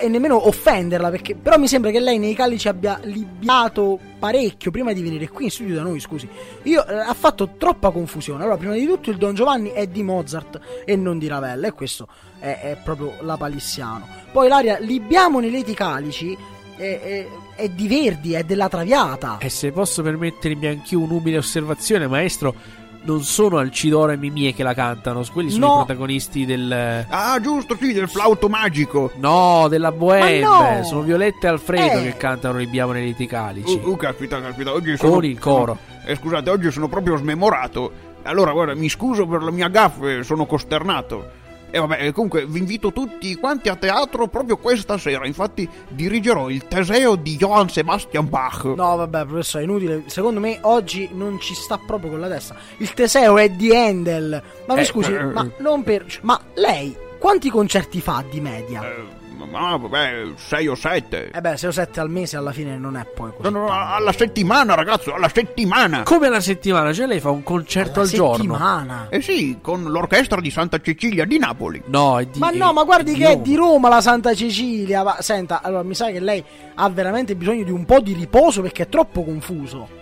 [0.00, 4.92] e nemmeno offenderla, perché però mi sembra che lei nei calici abbia libbiato parecchio prima
[4.92, 6.28] di venire qui in studio da noi, scusi.
[6.62, 8.42] Io eh, ha fatto troppa confusione.
[8.42, 11.72] Allora, prima di tutto il Don Giovanni è di Mozart e non di Ravella, e
[11.72, 14.07] questo è, è proprio la palissiano.
[14.33, 16.37] Poi l'aria libbiamo nei leti calici
[16.76, 17.26] è, è,
[17.57, 19.38] è di Verdi, è della Traviata.
[19.40, 22.54] E se posso permettermi anch'io un'umile osservazione, maestro,
[23.02, 25.72] non sono Alcidoro e Mimie che la cantano, quelli sono No.
[25.72, 27.06] i protagonisti del...
[27.08, 29.11] Ah, giusto, sì, del flauto magico.
[29.16, 30.84] No, della Bohème, no!
[30.84, 32.02] sono Violetta e Alfredo Eh.
[32.02, 33.80] che cantano Ribiamo nei liti calici.
[33.82, 35.12] Uh, uh, caspita, caspita, oggi sono...
[35.12, 35.78] Con il coro.
[36.04, 37.92] Eh, scusate, oggi sono proprio smemorato.
[38.24, 41.37] Allora, guarda, mi scuso per la mia gaffe, sono costernato.
[41.70, 45.26] E vabbè, comunque vi invito tutti quanti a teatro proprio questa sera.
[45.26, 48.64] Infatti dirigerò il Teseo di Johann Sebastian Bach.
[48.64, 50.04] No, vabbè, professore, è inutile.
[50.07, 52.57] Secondo me oggi non ci sta proprio con la testa.
[52.78, 54.42] Il Teseo è di Handel.
[54.66, 55.62] Ma mi Eh, scusi, eh, ma eh.
[55.62, 56.07] non per.
[56.22, 58.83] Ma lei quanti concerti fa di media?
[58.83, 61.31] Eh, ma vabbè, 6 o 7.
[61.35, 63.51] Eh beh, 6 o 7 al mese alla fine non è poi così.
[63.53, 63.94] No, no, tanto.
[63.94, 66.03] alla settimana, ragazzo, alla settimana.
[66.03, 68.35] Come alla settimana, cioè lei fa un concerto Alla al giorno.
[68.55, 69.07] settimana.
[69.11, 71.83] Eh sì, con l'orchestra di Santa Cecilia di Napoli.
[71.87, 72.38] No, è di...
[72.38, 73.42] Ma è- no, ma guardi è che è Roma.
[73.42, 75.03] di Roma la Santa Cecilia.
[75.03, 76.42] Ma senta, allora mi sa che lei
[76.74, 79.97] ha veramente bisogno di un po' di riposo perché è troppo confuso.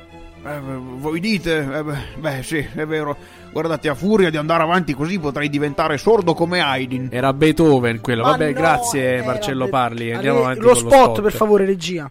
[0.46, 0.61] Eh,
[0.98, 1.59] voi dite?
[1.59, 1.82] Eh,
[2.18, 3.16] beh, sì, è vero.
[3.50, 7.09] Guardate, a furia di andare avanti così potrei diventare sordo come Haydn.
[7.11, 8.22] Era Beethoven quello.
[8.22, 10.12] Ma Vabbè, no, grazie era Marcello Be- Parli.
[10.12, 12.11] Andiamo avanti Lo con lo spot, per favore, regia.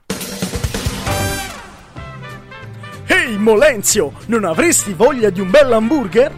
[3.08, 6.32] Ehi Molenzio, non avresti voglia di un bel hamburger?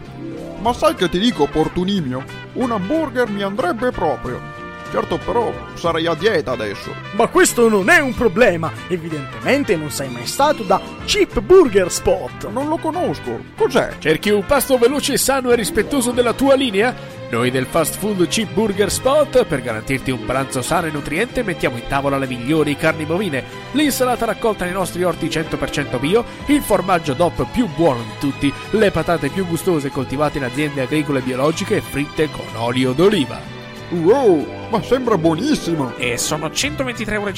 [0.59, 2.23] Ma sai che ti dico, opportunimio?
[2.53, 4.56] Un hamburger mi andrebbe proprio.
[4.89, 6.93] Certo, però sarei a dieta adesso.
[7.11, 8.71] Ma questo non è un problema.
[8.87, 12.47] Evidentemente non sei mai stato da Cheap Burger Spot.
[12.49, 13.39] Non lo conosco.
[13.55, 13.95] Cos'è?
[13.99, 17.15] Cerchi un pasto veloce, sano e rispettoso della tua linea?
[17.29, 21.75] Noi del fast food Cheap Burger Spot, per garantirti un pranzo sano e nutriente, mettiamo
[21.75, 27.13] in tavola le migliori carni bovine, l'insalata raccolta nei nostri orti 100% bio, il formaggio
[27.13, 31.81] DOP più buono di tutti, le patate più gustose coltivate in aziende agricole biologiche e
[31.81, 33.56] fritte con olio d'oliva.
[33.89, 35.95] Wow, ma sembra buonissimo.
[35.95, 37.31] E sono 123,50 euro.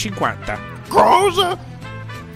[0.87, 1.57] Cosa?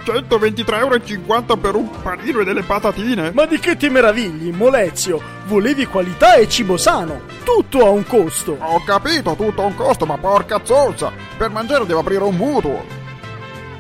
[0.06, 3.32] 123,50 euro per un panino e delle patatine?
[3.32, 5.22] Ma di che ti meravigli, Molezio?
[5.46, 7.22] Volevi qualità e cibo sano.
[7.44, 8.58] Tutto ha un costo.
[8.60, 11.12] Ho capito, tutto ha un costo, ma porca zozza!
[11.38, 12.84] Per mangiare devo aprire un mutuo!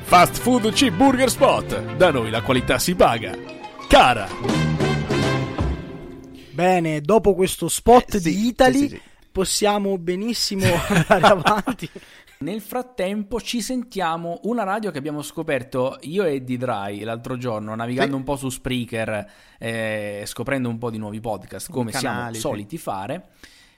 [0.03, 1.95] Fast Food Cheap Burger Spot.
[1.95, 3.35] Da noi la qualità si paga.
[3.87, 4.27] Cara.
[6.51, 9.01] Bene, dopo questo spot Eh, sì, di Italy sì, sì, sì.
[9.33, 11.89] Possiamo benissimo andare avanti.
[12.39, 17.73] Nel frattempo ci sentiamo una radio che abbiamo scoperto io e Eddie Dry l'altro giorno,
[17.73, 18.17] navigando Sì.
[18.17, 22.39] un po' su Spreaker, eh, scoprendo un po' di nuovi podcast, come Canali, sì.
[22.41, 23.29] siamo soliti fare.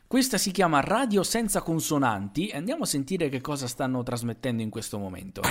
[0.08, 4.70] Questa si chiama Radio Senza Consonanti e andiamo a sentire che cosa stanno trasmettendo in
[4.70, 5.42] questo momento.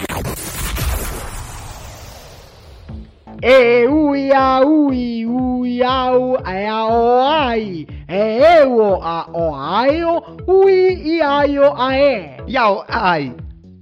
[3.43, 10.23] E ui a ui ui au e a o ai e ewo a o aio
[10.47, 13.33] ui i aio a e Yao ai.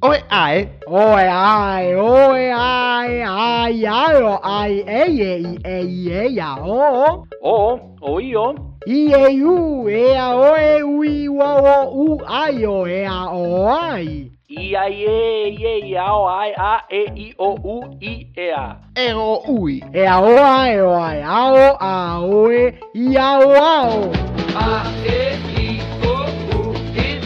[0.02, 0.68] Oe ae.
[0.88, 6.28] o e ai o e ai ai aio ai e e i e i e
[6.34, 8.54] ya o Oh, o io?
[8.86, 13.68] i e u e a o e ui wa o u aio e a o
[13.68, 14.31] ai
[14.72, 17.98] I, A, I, E, I, E, I, A, O, I, A, E, I, O, U,
[18.00, 18.78] I, E, A.
[18.94, 19.82] Ero ui.
[19.92, 23.88] e a o ai o ai a o a o e i a o a
[23.88, 24.10] o
[24.56, 26.14] A, E, I, O,
[26.56, 27.20] U, Y.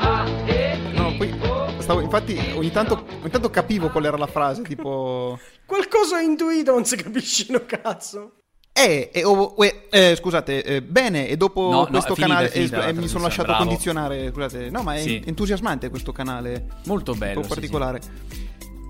[0.00, 1.32] A, E, No, poi
[1.78, 5.38] stavo, infatti ogni tanto, ogni tanto capivo qual era la frase, tipo...
[5.66, 8.32] qualcosa ho intuito non si capisce no cazzo
[8.76, 12.48] Eh, eh, oh, uè, eh, scusate, eh, bene, e dopo No, no, questo finita, canale
[12.48, 13.64] è finita eh, eh, mi sono lasciato bravo.
[13.64, 15.22] condizionare, scusate, no, ma è Sì.
[15.24, 17.40] entusiasmante questo canale, Molto un bello.
[17.40, 18.00] po' sì, particolare.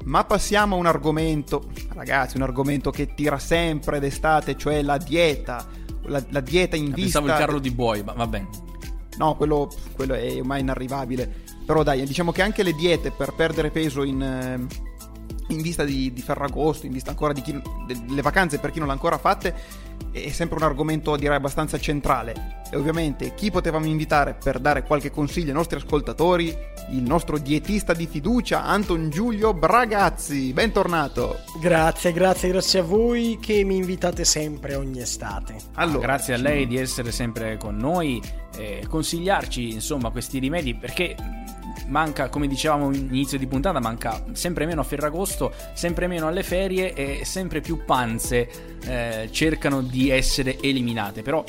[0.04, 5.66] Ma passiamo a un argomento, ragazzi, un argomento che tira sempre d'estate, cioè la dieta,
[6.06, 6.92] la, la dieta in sì.
[6.94, 7.18] vista...
[7.20, 8.48] Pensavo il carro di buoi, ma va bene.
[9.18, 11.42] No, quello, quello è ormai inarrivabile.
[11.66, 14.66] Però dai, diciamo che anche le diete per perdere peso in, eh,
[15.48, 18.88] in vista di, di Ferragosto, in vista ancora di chi, delle vacanze per chi non
[18.88, 19.54] l'ha ancora fatte,
[20.10, 22.62] è sempre un argomento direi abbastanza centrale.
[22.70, 26.56] E ovviamente chi potevamo invitare per dare qualche consiglio ai nostri ascoltatori?
[26.90, 30.52] Il nostro dietista di fiducia, Anton Giulio Bragazzi.
[30.52, 31.40] Bentornato.
[31.60, 36.66] grazie grazie grazie a voi che mi invitate sempre ogni estate Allora, Grazie a lei
[36.66, 38.22] di essere sempre con noi
[38.56, 41.16] e consigliarci insomma questi rimedi perché
[41.86, 46.94] manca, come dicevamo inizio di puntata, manca sempre meno a Ferragosto, sempre meno alle ferie
[46.94, 51.22] e sempre più panze eh, cercano di essere eliminate.
[51.22, 51.44] Però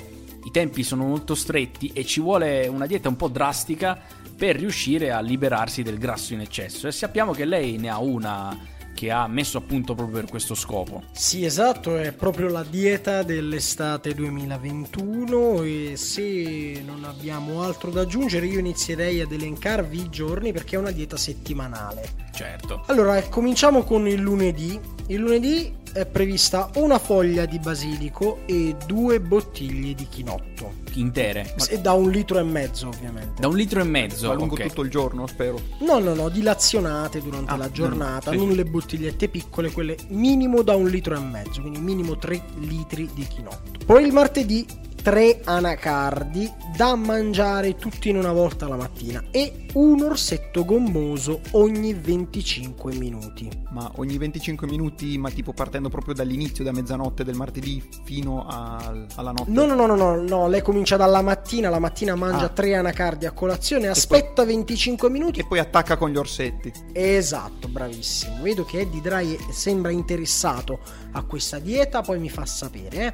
[0.45, 3.99] i tempi sono molto stretti e ci vuole una dieta un po' drastica
[4.38, 6.88] per riuscire a liberarsi del grasso in eccesso.
[6.88, 10.55] E sappiamo che lei ne ha una che ha messo a punto proprio per questo
[10.55, 11.03] scopo.
[11.12, 18.47] Sì, esatto, è proprio la dieta dell'estate 2021 e se non abbiamo altro da aggiungere
[18.47, 22.23] io inizierei ad elencarvi i giorni perché è una dieta settimanale.
[22.34, 22.84] Certo.
[22.88, 24.79] Allora, cominciamo con il lunedì.
[25.08, 30.73] Il lunedì è prevista una foglia di basilico e due bottiglie di chinotto.
[30.95, 31.55] Intere.
[31.69, 33.39] E da un litro e mezzo, ovviamente.
[33.39, 34.27] Da un litro e mezzo.
[34.27, 34.67] Va lungo ok.
[34.67, 35.58] tutto il giorno, spero.
[35.79, 38.39] No, no, no, dilazionate durante Ah, la giornata, mm, sì.
[38.39, 43.10] non le bottigliette piccole, quelle minimo da un litro e mezzo, quindi minimo 3 litri
[43.13, 43.79] di chinotto.
[43.86, 44.65] Poi il martedì
[45.05, 51.93] 3 anacardi da mangiare tutti in una volta la mattina e un orsetto gommoso ogni
[51.93, 53.47] 25 minuti.
[53.69, 59.05] Ma ogni 25 minuti, ma tipo partendo proprio dall'inizio, da mezzanotte del martedì fino al-
[59.13, 59.51] alla notte.
[59.51, 62.49] No, no, no, no, no, no, lei comincia dalla mattina, la mattina mangia Ah.
[62.49, 66.73] 3 anacardi a colazione, aspetta 25 minuti E poi attacca con gli orsetti.
[66.93, 68.41] Esatto, bravissimo.
[68.41, 70.79] Vedo che Eddie Dry sembra interessato
[71.11, 73.05] a questa dieta, poi mi fa sapere.
[73.05, 73.13] eh.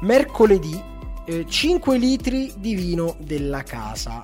[0.00, 0.96] Mercoledì
[1.28, 4.22] eh, 5 litri di vino della casa.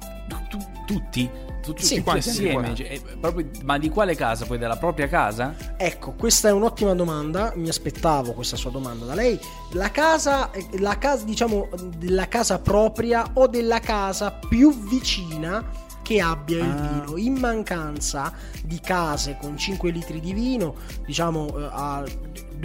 [0.48, 1.28] Tu- tutti?
[1.60, 2.74] Tu- tutti Sì, assieme?
[2.76, 2.84] sì.
[2.84, 4.44] Cioè, proprio- ma di quale casa?
[4.44, 5.54] Poi della propria casa?
[5.78, 9.38] Ecco, questa è un'ottima domanda, mi aspettavo questa sua domanda da lei.
[9.72, 16.58] La casa, la casa diciamo, della casa propria o della casa più vicina che abbia
[16.58, 17.02] il Ah.
[17.06, 17.16] vino.
[17.16, 18.30] In mancanza
[18.62, 20.74] di case con 5 litri di vino,
[21.06, 22.04] diciamo eh, a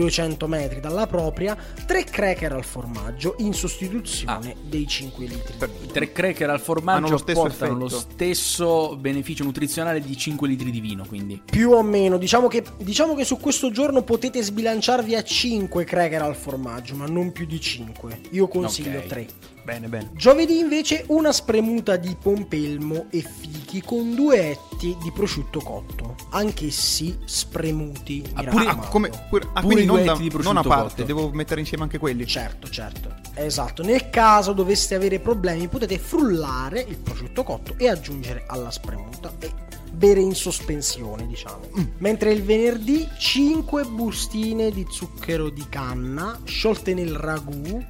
[0.04, 5.58] 200 metri dalla propria, 3 cracker al formaggio in sostituzione dei 5 litri.
[5.58, 5.92] vino.
[5.92, 8.08] tre cracker al Hanno formaggio lo stesso portano lo effetto.
[8.12, 11.42] stesso beneficio nuzionale di 5 litri di vino, quindi.
[11.44, 16.22] Più o meno, diciamo che, diciamo che su questo giorno potete sbilanciarvi a 5 cracker
[16.22, 18.22] al formaggio, ma non più di 5.
[18.32, 19.06] Io consiglio Ok.
[19.08, 19.28] 3.
[19.70, 20.10] Bene, bene.
[20.14, 27.16] Giovedì invece una spremuta di pompelmo e fichi con due etti di prosciutto cotto, anch'essi
[27.26, 28.24] spremuti.
[28.34, 31.04] Ah, pure- ah, come, pure- ah, Pure non, da- non a parte, cotto.
[31.04, 32.26] devo mettere insieme anche quelli.
[32.26, 33.14] Certo, certo.
[33.36, 33.84] Esatto.
[33.84, 39.52] Nel caso doveste avere problemi, potete frullare il prosciutto cotto e aggiungere alla spremuta e
[39.92, 41.60] bere in sospensione, diciamo.
[42.00, 47.84] Mentre il venerdì 5 bustine di zucchero di canna sciolte nel ragù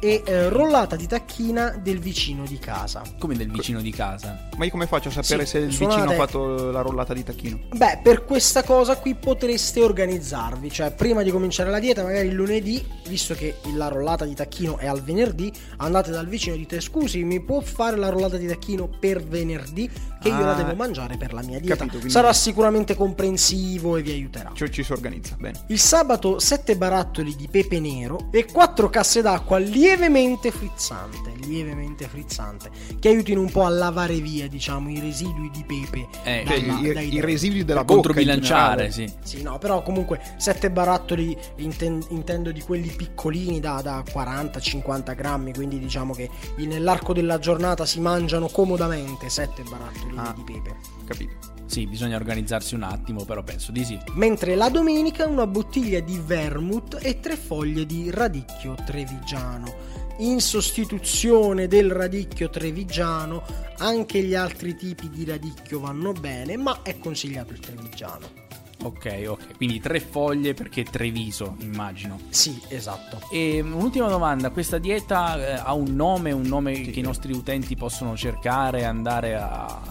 [0.00, 3.02] e eh, rollata di tacchina del vicino di casa.
[3.18, 4.48] Come del vicino di casa.
[4.56, 7.14] Ma io come faccio a sapere Sì, se il suonate- vicino ha fatto la rollata
[7.14, 7.58] di tacchino?
[7.74, 12.34] Beh, per questa cosa qui potreste organizzarvi, cioè prima di cominciare la dieta, magari il
[12.34, 16.80] lunedì, visto che la rollata di tacchino è al venerdì, andate dal vicino e dite
[16.80, 19.88] scusi, mi può fare la rollata di tacchino per venerdì
[20.20, 21.76] che io la Ah, devo mangiare per la mia dieta.
[21.76, 24.50] capito, quindi- Sarà sicuramente comprensivo e vi aiuterà.
[24.54, 25.64] Cioè ci si organizza, bene.
[25.68, 32.70] Il sabato 7 barattoli di pepe nero e 4 casse d'acqua lievemente frizzante, lievemente frizzante,
[32.98, 36.08] che aiutino un po' a lavare via, diciamo, i residui di pepe.
[36.24, 39.10] Eh, dalla- Cioè, i, dai i residui della bocca controbilanciare, sì.
[39.22, 45.54] Sì, no, però comunque 7 barattoli inten- intendo di quelli piccolini da, da 40-50 grammi,
[45.54, 50.34] quindi diciamo che nell'arco della giornata si mangiano comodamente 7 barattoli Ah.
[50.34, 50.76] di pepe.
[51.06, 51.54] Capito.
[51.66, 53.98] Sì, bisogna organizzarsi un attimo, però penso di sì.
[54.14, 59.94] Mentre la domenica una bottiglia di vermouth e tre foglie di radicchio trevigiano.
[60.18, 63.42] In sostituzione del radicchio trevigiano,
[63.78, 68.44] anche gli altri tipi di radicchio vanno bene, ma è consigliato il trevigiano.
[68.82, 69.56] Ok, ok.
[69.56, 72.20] Quindi tre foglie perché Treviso, immagino.
[72.28, 73.20] Sì, esatto.
[73.30, 77.74] E un'ultima domanda, questa dieta eh, ha un nome, un nome che i nostri utenti
[77.74, 79.82] possono cercare, andare a,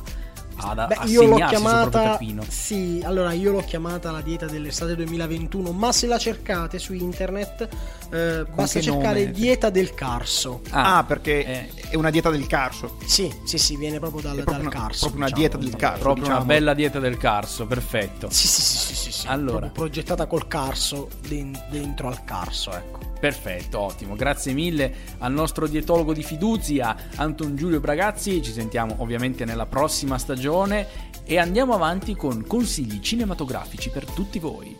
[0.57, 2.01] ad Beh, io l'ho assegnarsi sul proprio chiamata.
[2.11, 2.43] tappino?
[2.47, 7.67] Sì, allora io l'ho chiamata la dieta dell'estate 2021, ma se la cercate su internet,
[8.11, 9.31] eh, basta cercare nome?
[9.31, 10.61] dieta del carso.
[10.69, 11.69] Ah, perché eh.
[11.89, 12.97] è una dieta del carso.
[13.05, 14.99] Sì, sì, sì, viene proprio dal, proprio dal una- carso.
[15.09, 15.41] proprio una diciamo.
[15.41, 16.01] dieta del carso.
[16.01, 16.51] Proprio una diciamo.
[16.53, 18.29] bella dieta del carso, perfetto.
[18.29, 19.27] Sì, sì, sì, sì, sì, sì.
[19.27, 19.67] Allora.
[19.67, 22.99] Progettata col carso den- dentro al carso, ecco.
[23.19, 24.15] Perfetto, ottimo.
[24.15, 28.41] Grazie mille al nostro dietologo di fiducia, Anton Giulio Bragazzi.
[28.41, 34.77] Ci sentiamo ovviamente nella prossima stagione e andiamo avanti con consigli cinematografici per tutti voi.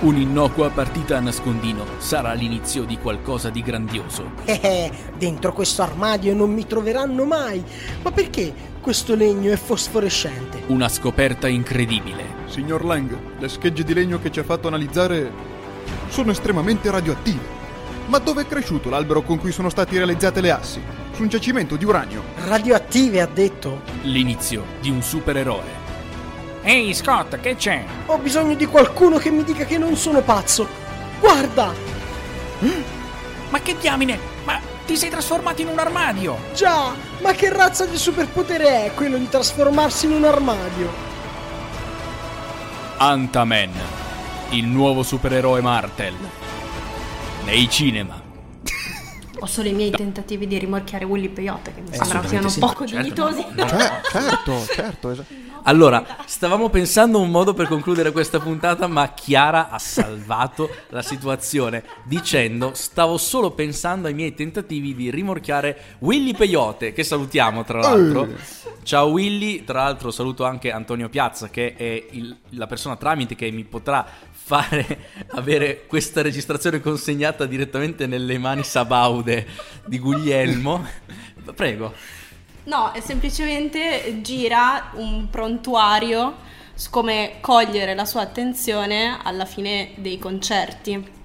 [0.00, 4.30] Un'innocua partita a nascondino sarà l'inizio di qualcosa di grandioso.
[4.46, 7.62] Eh, eh, dentro questo armadio non mi troveranno mai.
[8.00, 8.50] Ma perché
[8.80, 10.62] questo legno è fosforescente?
[10.68, 12.38] Una scoperta incredibile.
[12.46, 15.30] Signor Lang, le schegge di legno che ci ha fatto analizzare
[16.08, 17.58] sono estremamente radioattive.
[18.06, 20.80] Ma dove è cresciuto l'albero con cui sono state realizzate le assi?
[21.12, 22.22] Su un giacimento di uranio.
[22.46, 23.82] Radioattive, ha detto.
[24.02, 25.78] L'inizio di un supereroe.
[26.62, 27.84] Ehi Scott, che c'è?
[28.06, 30.66] Ho bisogno di qualcuno che mi dica che non sono pazzo.
[31.20, 31.72] Guarda!
[33.50, 34.18] Ma che diamine?
[34.44, 36.38] Ma ti sei trasformato in un armadio!
[36.54, 41.08] Già, ma che razza di superpotere è quello di trasformarsi in un armadio?
[42.98, 43.72] Ant-Man,
[44.50, 46.14] il nuovo supereroe Martel.
[47.44, 48.19] Nei cinema.
[49.40, 52.58] Ho solo i miei tentativi di rimorchiare Willy Peyote che mi sembrano assolutamente siano sì.
[52.60, 53.46] poco Certo, dignitosi.
[53.54, 55.10] no, no, Cioè, certo, certo.
[55.10, 55.24] esa-
[55.64, 61.02] Allora, stavamo pensando a un modo per concludere questa puntata, ma Chiara ha salvato la
[61.02, 67.78] situazione dicendo stavo solo pensando ai miei tentativi di rimorchiare Willy Peyote, che salutiamo tra
[67.80, 68.28] l'altro.
[68.82, 73.50] Ciao Willy, tra l'altro saluto anche Antonio Piazza, che è il- la persona tramite che
[73.50, 74.06] mi potrà
[74.50, 74.98] fare
[75.28, 79.46] avere questa registrazione consegnata direttamente nelle mani sabaude
[79.86, 80.84] di Guglielmo.
[81.54, 81.94] Prego.
[82.64, 86.38] No, è semplicemente gira un prontuario
[86.74, 91.19] su come cogliere la sua attenzione alla fine dei concerti.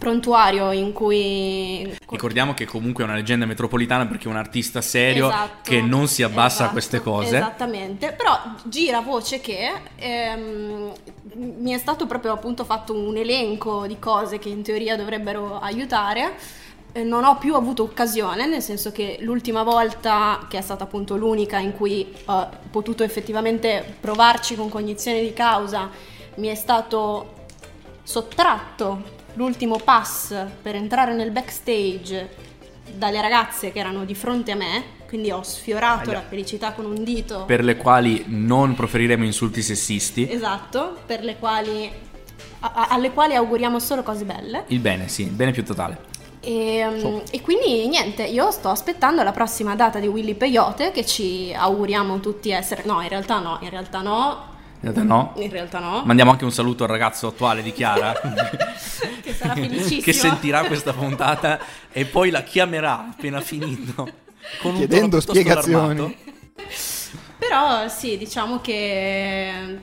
[0.00, 5.28] Prontuario in cui Ricordiamo che comunque è una leggenda metropolitana perché è un artista serio
[5.28, 7.36] Esatto, che non si abbassa a esatto, queste cose.
[7.36, 10.92] Esattamente, però gira voce che ehm,
[11.34, 16.32] mi è stato proprio appunto fatto un elenco di cose che in teoria dovrebbero aiutare.
[16.92, 21.16] Eh, Non ho più avuto occasione, nel senso che l'ultima volta, che è stata appunto
[21.16, 25.90] l'unica in cui ho potuto effettivamente provarci con cognizione di causa,
[26.36, 27.34] mi è stato
[28.02, 32.48] sottratto l'ultimo pass per entrare nel backstage
[32.94, 36.20] dalle ragazze che erano di fronte a me, quindi ho sfiorato Aia.
[36.20, 37.44] la felicità con un dito.
[37.44, 40.30] Per le quali non proferiremo insulti sessisti.
[40.30, 41.90] Esatto, per le quali
[42.60, 44.64] a- alle quali auguriamo solo cose belle.
[44.68, 46.08] Il bene, sì, il bene più totale.
[46.40, 51.04] E, um, e quindi niente, io sto aspettando la prossima data di Willy Peyote che
[51.04, 52.82] ci auguriamo tutti essere.
[52.86, 54.48] No, in realtà no, in realtà no.
[54.82, 55.32] In realtà no.
[55.36, 56.02] In realtà no.
[56.04, 58.14] Mandiamo anche un saluto al ragazzo attuale di Chiara
[59.22, 60.00] che sarà felicissimo.
[60.00, 61.58] che sentirà questa puntata
[61.92, 64.08] e poi la chiamerà appena finito
[64.62, 66.16] con un Chiedendo piuttosto spiegazioni.
[67.38, 69.76] Però sì, diciamo che mm,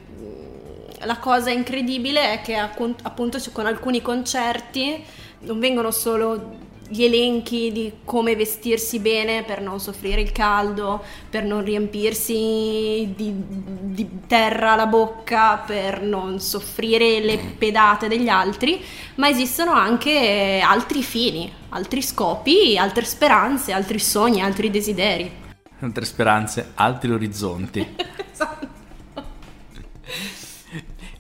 [1.02, 5.04] la cosa incredibile è che appunto con alcuni concerti
[5.40, 11.44] non vengono solo gli elenchi di come vestirsi bene per non soffrire il caldo, per
[11.44, 18.84] non riempirsi di, di terra la bocca, per non soffrire le pedate degli altri,
[19.16, 25.46] ma esistono anche altri fini, altri scopi, altre speranze, altri sogni, altri desideri.
[25.80, 27.96] Altre speranze, altri orizzonti.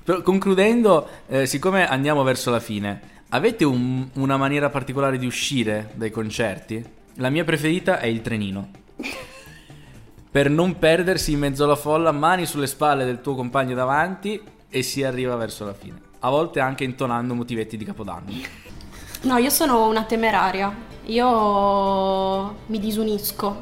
[0.03, 5.91] Però, concludendo, eh, siccome andiamo verso la fine, avete un- una maniera particolare di uscire
[5.95, 6.83] dai concerti?
[7.15, 8.69] La mia preferita è il trenino.
[10.29, 14.83] Per non perdersi in mezzo alla folla, mani sulle spalle del tuo compagno davanti e
[14.83, 15.99] si arriva verso la fine.
[16.19, 18.31] A volte anche intonando motivetti di Capodanno.
[19.21, 20.85] No, io sono una temeraria.
[21.05, 23.61] Io mi disunisco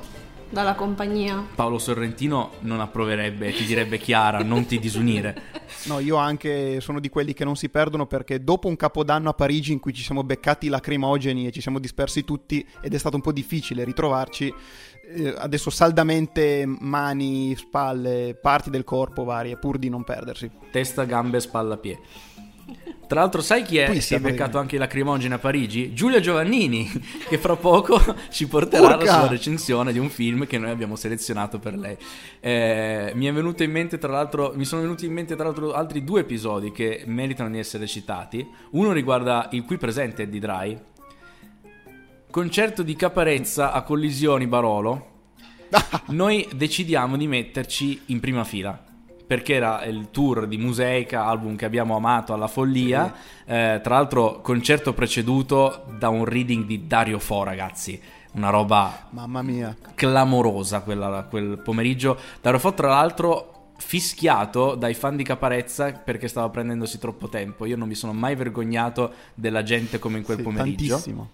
[0.49, 1.45] dalla compagnia.
[1.55, 5.41] Paolo Sorrentino non approverebbe, ti direbbe Chiara, non ti disunire.
[5.87, 9.33] No, io anche sono di quelli che non si perdono perché dopo un capodanno a
[9.33, 13.17] Parigi in cui ci siamo beccati lacrimogeni e ci siamo dispersi tutti ed è stato
[13.17, 14.51] un po' difficile ritrovarci,
[15.07, 20.49] eh, adesso saldamente mani, spalle, parti del corpo varie pur di non perdersi.
[20.71, 22.01] Testa, gambe, spalla, piede.
[23.07, 23.91] Tra l'altro, sai chi è?
[23.91, 25.93] Che si è beccato anche i lacrimogeni a Parigi?
[25.93, 26.89] Giulia Giovannini,
[27.29, 27.99] che fra poco
[28.31, 29.05] ci porterà Urca!
[29.05, 31.95] la sua recensione di un film che noi abbiamo selezionato per lei.
[32.39, 35.73] Eh, mi è venuto in mente, tra l'altro, mi sono venuti in mente, tra l'altro,
[35.73, 38.47] altri due episodi che meritano di essere citati.
[38.71, 40.79] Uno riguarda il qui presente Eddie Dry.
[42.31, 45.13] Concerto di Caparezza a Collisioni Barolo.
[46.09, 48.93] Noi decidiamo di metterci in prima fila
[49.25, 53.13] perché era il tour di Museica, album che abbiamo amato alla follia.
[53.45, 57.99] Eh, tra l'altro, concerto preceduto da un reading di Dario Fo, ragazzi.
[58.33, 59.75] Una roba Mamma mia.
[59.95, 62.17] clamorosa quella- quel pomeriggio.
[62.41, 67.65] Dario Fo, tra l'altro, fischiato dai fan di Caparezza perché stava prendendosi troppo tempo.
[67.65, 70.87] Io non mi sono mai vergognato della gente come in quel Sì, pomeriggio.
[70.89, 71.29] tantissimo.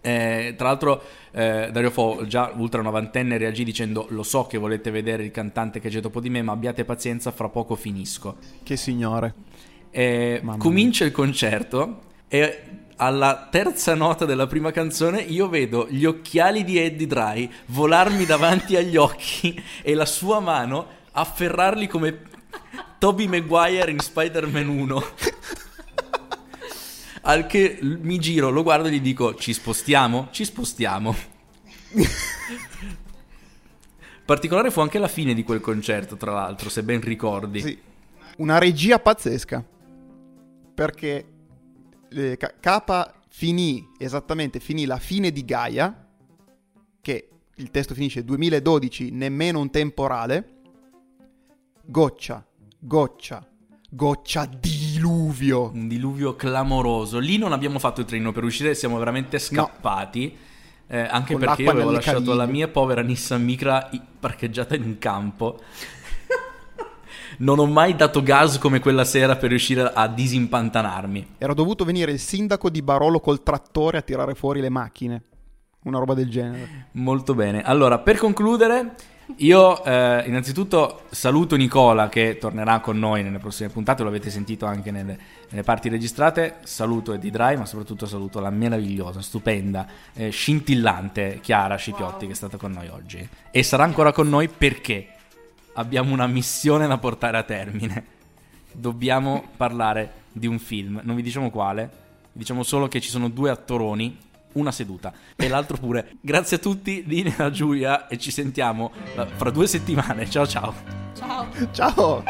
[0.00, 4.90] Eh, tra l'altro, eh, Dario Fo, già ultra novantenne, reagì dicendo: Lo so che volete
[4.90, 8.36] vedere il cantante che c'è dopo di me, ma abbiate pazienza, fra poco finisco.
[8.62, 9.34] Che signore.
[9.90, 12.62] Eh, comincia il concerto e
[12.96, 18.76] alla terza nota della prima canzone io vedo gli occhiali di Eddie Dry volarmi davanti
[18.76, 22.20] agli occhi e la sua mano afferrarli come
[22.98, 25.04] Toby Maguire in Spider-Man 1.
[27.22, 30.28] Al che mi giro, lo guardo e gli dico: Ci spostiamo?
[30.30, 31.14] Ci spostiamo.
[34.24, 37.60] Particolare fu anche la fine di quel concerto, tra l'altro, se ben ricordi.
[37.60, 37.78] Sì.
[38.36, 39.64] Una regia pazzesca.
[40.72, 41.26] Perché
[42.08, 46.08] eh, Capa finì, esattamente, finì la fine di Gaia,
[47.00, 50.60] che il testo finisce 2012, nemmeno un temporale,
[51.84, 52.46] goccia,
[52.78, 53.49] goccia,
[53.90, 55.70] goccia diluvio.
[55.74, 57.18] Un diluvio clamoroso.
[57.18, 60.36] Lì non abbiamo fatto il treno per uscire, siamo veramente scappati.
[60.86, 62.52] Eh, anche Con perché io avevo lasciato la caviglie.
[62.52, 63.88] mia povera Nissan Micra
[64.18, 65.60] parcheggiata in un campo.
[67.38, 71.34] non ho mai dato gas come quella sera per riuscire a disimpantanarmi.
[71.38, 75.22] Era dovuto venire il sindaco di Barolo col trattore a tirare fuori le macchine.
[75.84, 76.88] Una roba del genere.
[76.92, 77.62] Molto bene.
[77.62, 78.94] Allora, per concludere,
[79.38, 84.66] io eh, innanzitutto saluto Nicola che tornerà con noi nelle prossime puntate, lo avete sentito
[84.66, 85.18] anche nelle,
[85.48, 86.56] nelle parti registrate.
[86.62, 92.36] Saluto Eddie Dry, ma soprattutto saluto la meravigliosa, stupenda, eh, scintillante Chiara Scipiotti che è
[92.36, 93.26] stata con noi oggi.
[93.50, 95.08] E sarà ancora con noi perché
[95.74, 98.04] abbiamo una missione da portare a termine.
[98.72, 101.90] Dobbiamo parlare di un film, non vi diciamo quale,
[102.32, 104.16] diciamo solo che ci sono due attoroni,
[104.52, 106.16] una seduta e l'altro pure.
[106.20, 110.28] Grazie a tutti, linea a Giulia e ci sentiamo eh, fra due settimane.
[110.28, 110.74] Ciao ciao.
[111.14, 111.46] Ciao.
[111.72, 112.22] Ciao!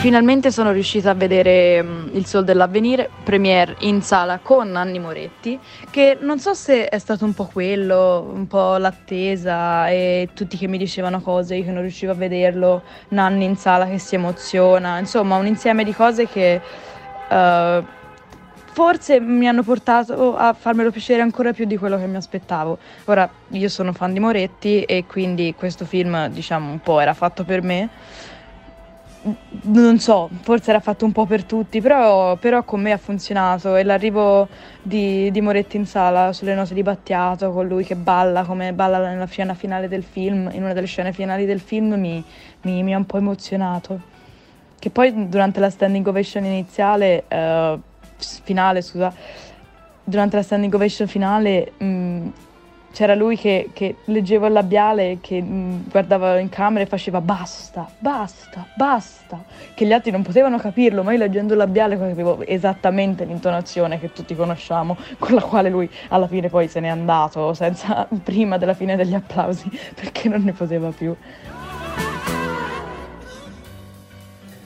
[0.00, 5.58] Finalmente sono riuscita a vedere mm, Il Sol dell'Avvenire, premiere in sala con Nanni Moretti,
[5.90, 10.68] che non so se è stato un po' quello, un po' l'attesa e tutti che
[10.68, 14.98] mi dicevano cose, io che non riuscivo a vederlo, Nanni in sala che si emoziona,
[14.98, 16.62] insomma un insieme di cose che
[17.28, 17.84] eh,
[18.72, 22.78] forse mi hanno portato a farmelo piacere ancora più di quello che mi aspettavo.
[23.06, 27.44] Ora, io sono fan di Moretti e quindi questo film, diciamo, un po' era fatto
[27.44, 27.88] per me
[29.62, 33.76] non so, forse era fatto un po' per tutti, però, però con me ha funzionato
[33.76, 34.48] e l'arrivo
[34.80, 38.98] di, di Moretti in sala sulle note di Battiato, con lui che balla come balla
[38.98, 42.24] nella scena finale del film, in una delle scene finali del film, mi,
[42.62, 44.08] mi- mi ha un po' emozionato.
[44.78, 47.78] Che poi durante la standing ovation iniziale, eh,
[48.20, 49.12] finale, scusa,
[50.04, 52.28] durante la standing ovation finale mh,
[52.92, 57.88] c'era lui che, che leggeva il labiale, che mh, guardava in camera e faceva basta,
[57.98, 59.42] basta, basta,
[59.74, 64.12] che gli altri non potevano capirlo, ma io leggendo il labiale capivo esattamente l'intonazione che
[64.12, 68.74] tutti conosciamo, con la quale lui alla fine poi se n'è andato, senza, prima della
[68.74, 71.14] fine degli applausi, perché non ne poteva più.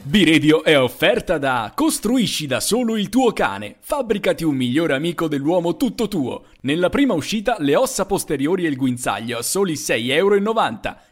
[0.06, 3.76] B-Radio è offerta da Costruisci da solo il tuo cane.
[3.80, 6.44] Fabbricati un migliore amico dell'uomo tutto tuo.
[6.60, 10.42] Nella prima uscita le ossa posteriori e il guinzaglio a soli 6,90 euro.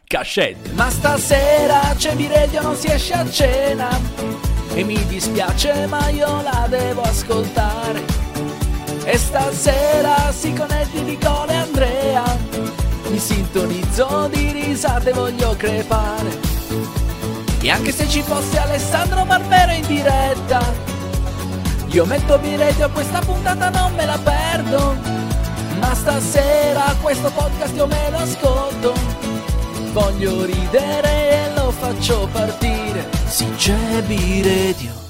[0.05, 0.73] Cachet.
[0.73, 3.89] Ma stasera c'è B-Radio, non si esce a cena
[4.75, 8.03] E mi dispiace ma io la devo ascoltare
[9.05, 12.23] E stasera si con Eddie, Nicola e Andrea
[13.09, 16.52] Mi sintonizzo di risate voglio crepare
[17.63, 20.61] E anche se ci fosse Alessandro Barbero in diretta
[21.87, 24.97] Io metto B-Radio questa puntata non me la perdo
[25.79, 28.93] Ma stasera questo podcast io me lo ascolto
[29.93, 33.07] Voglio ridere e lo faccio partire.
[33.27, 35.02] Sì, c'è B-Radio.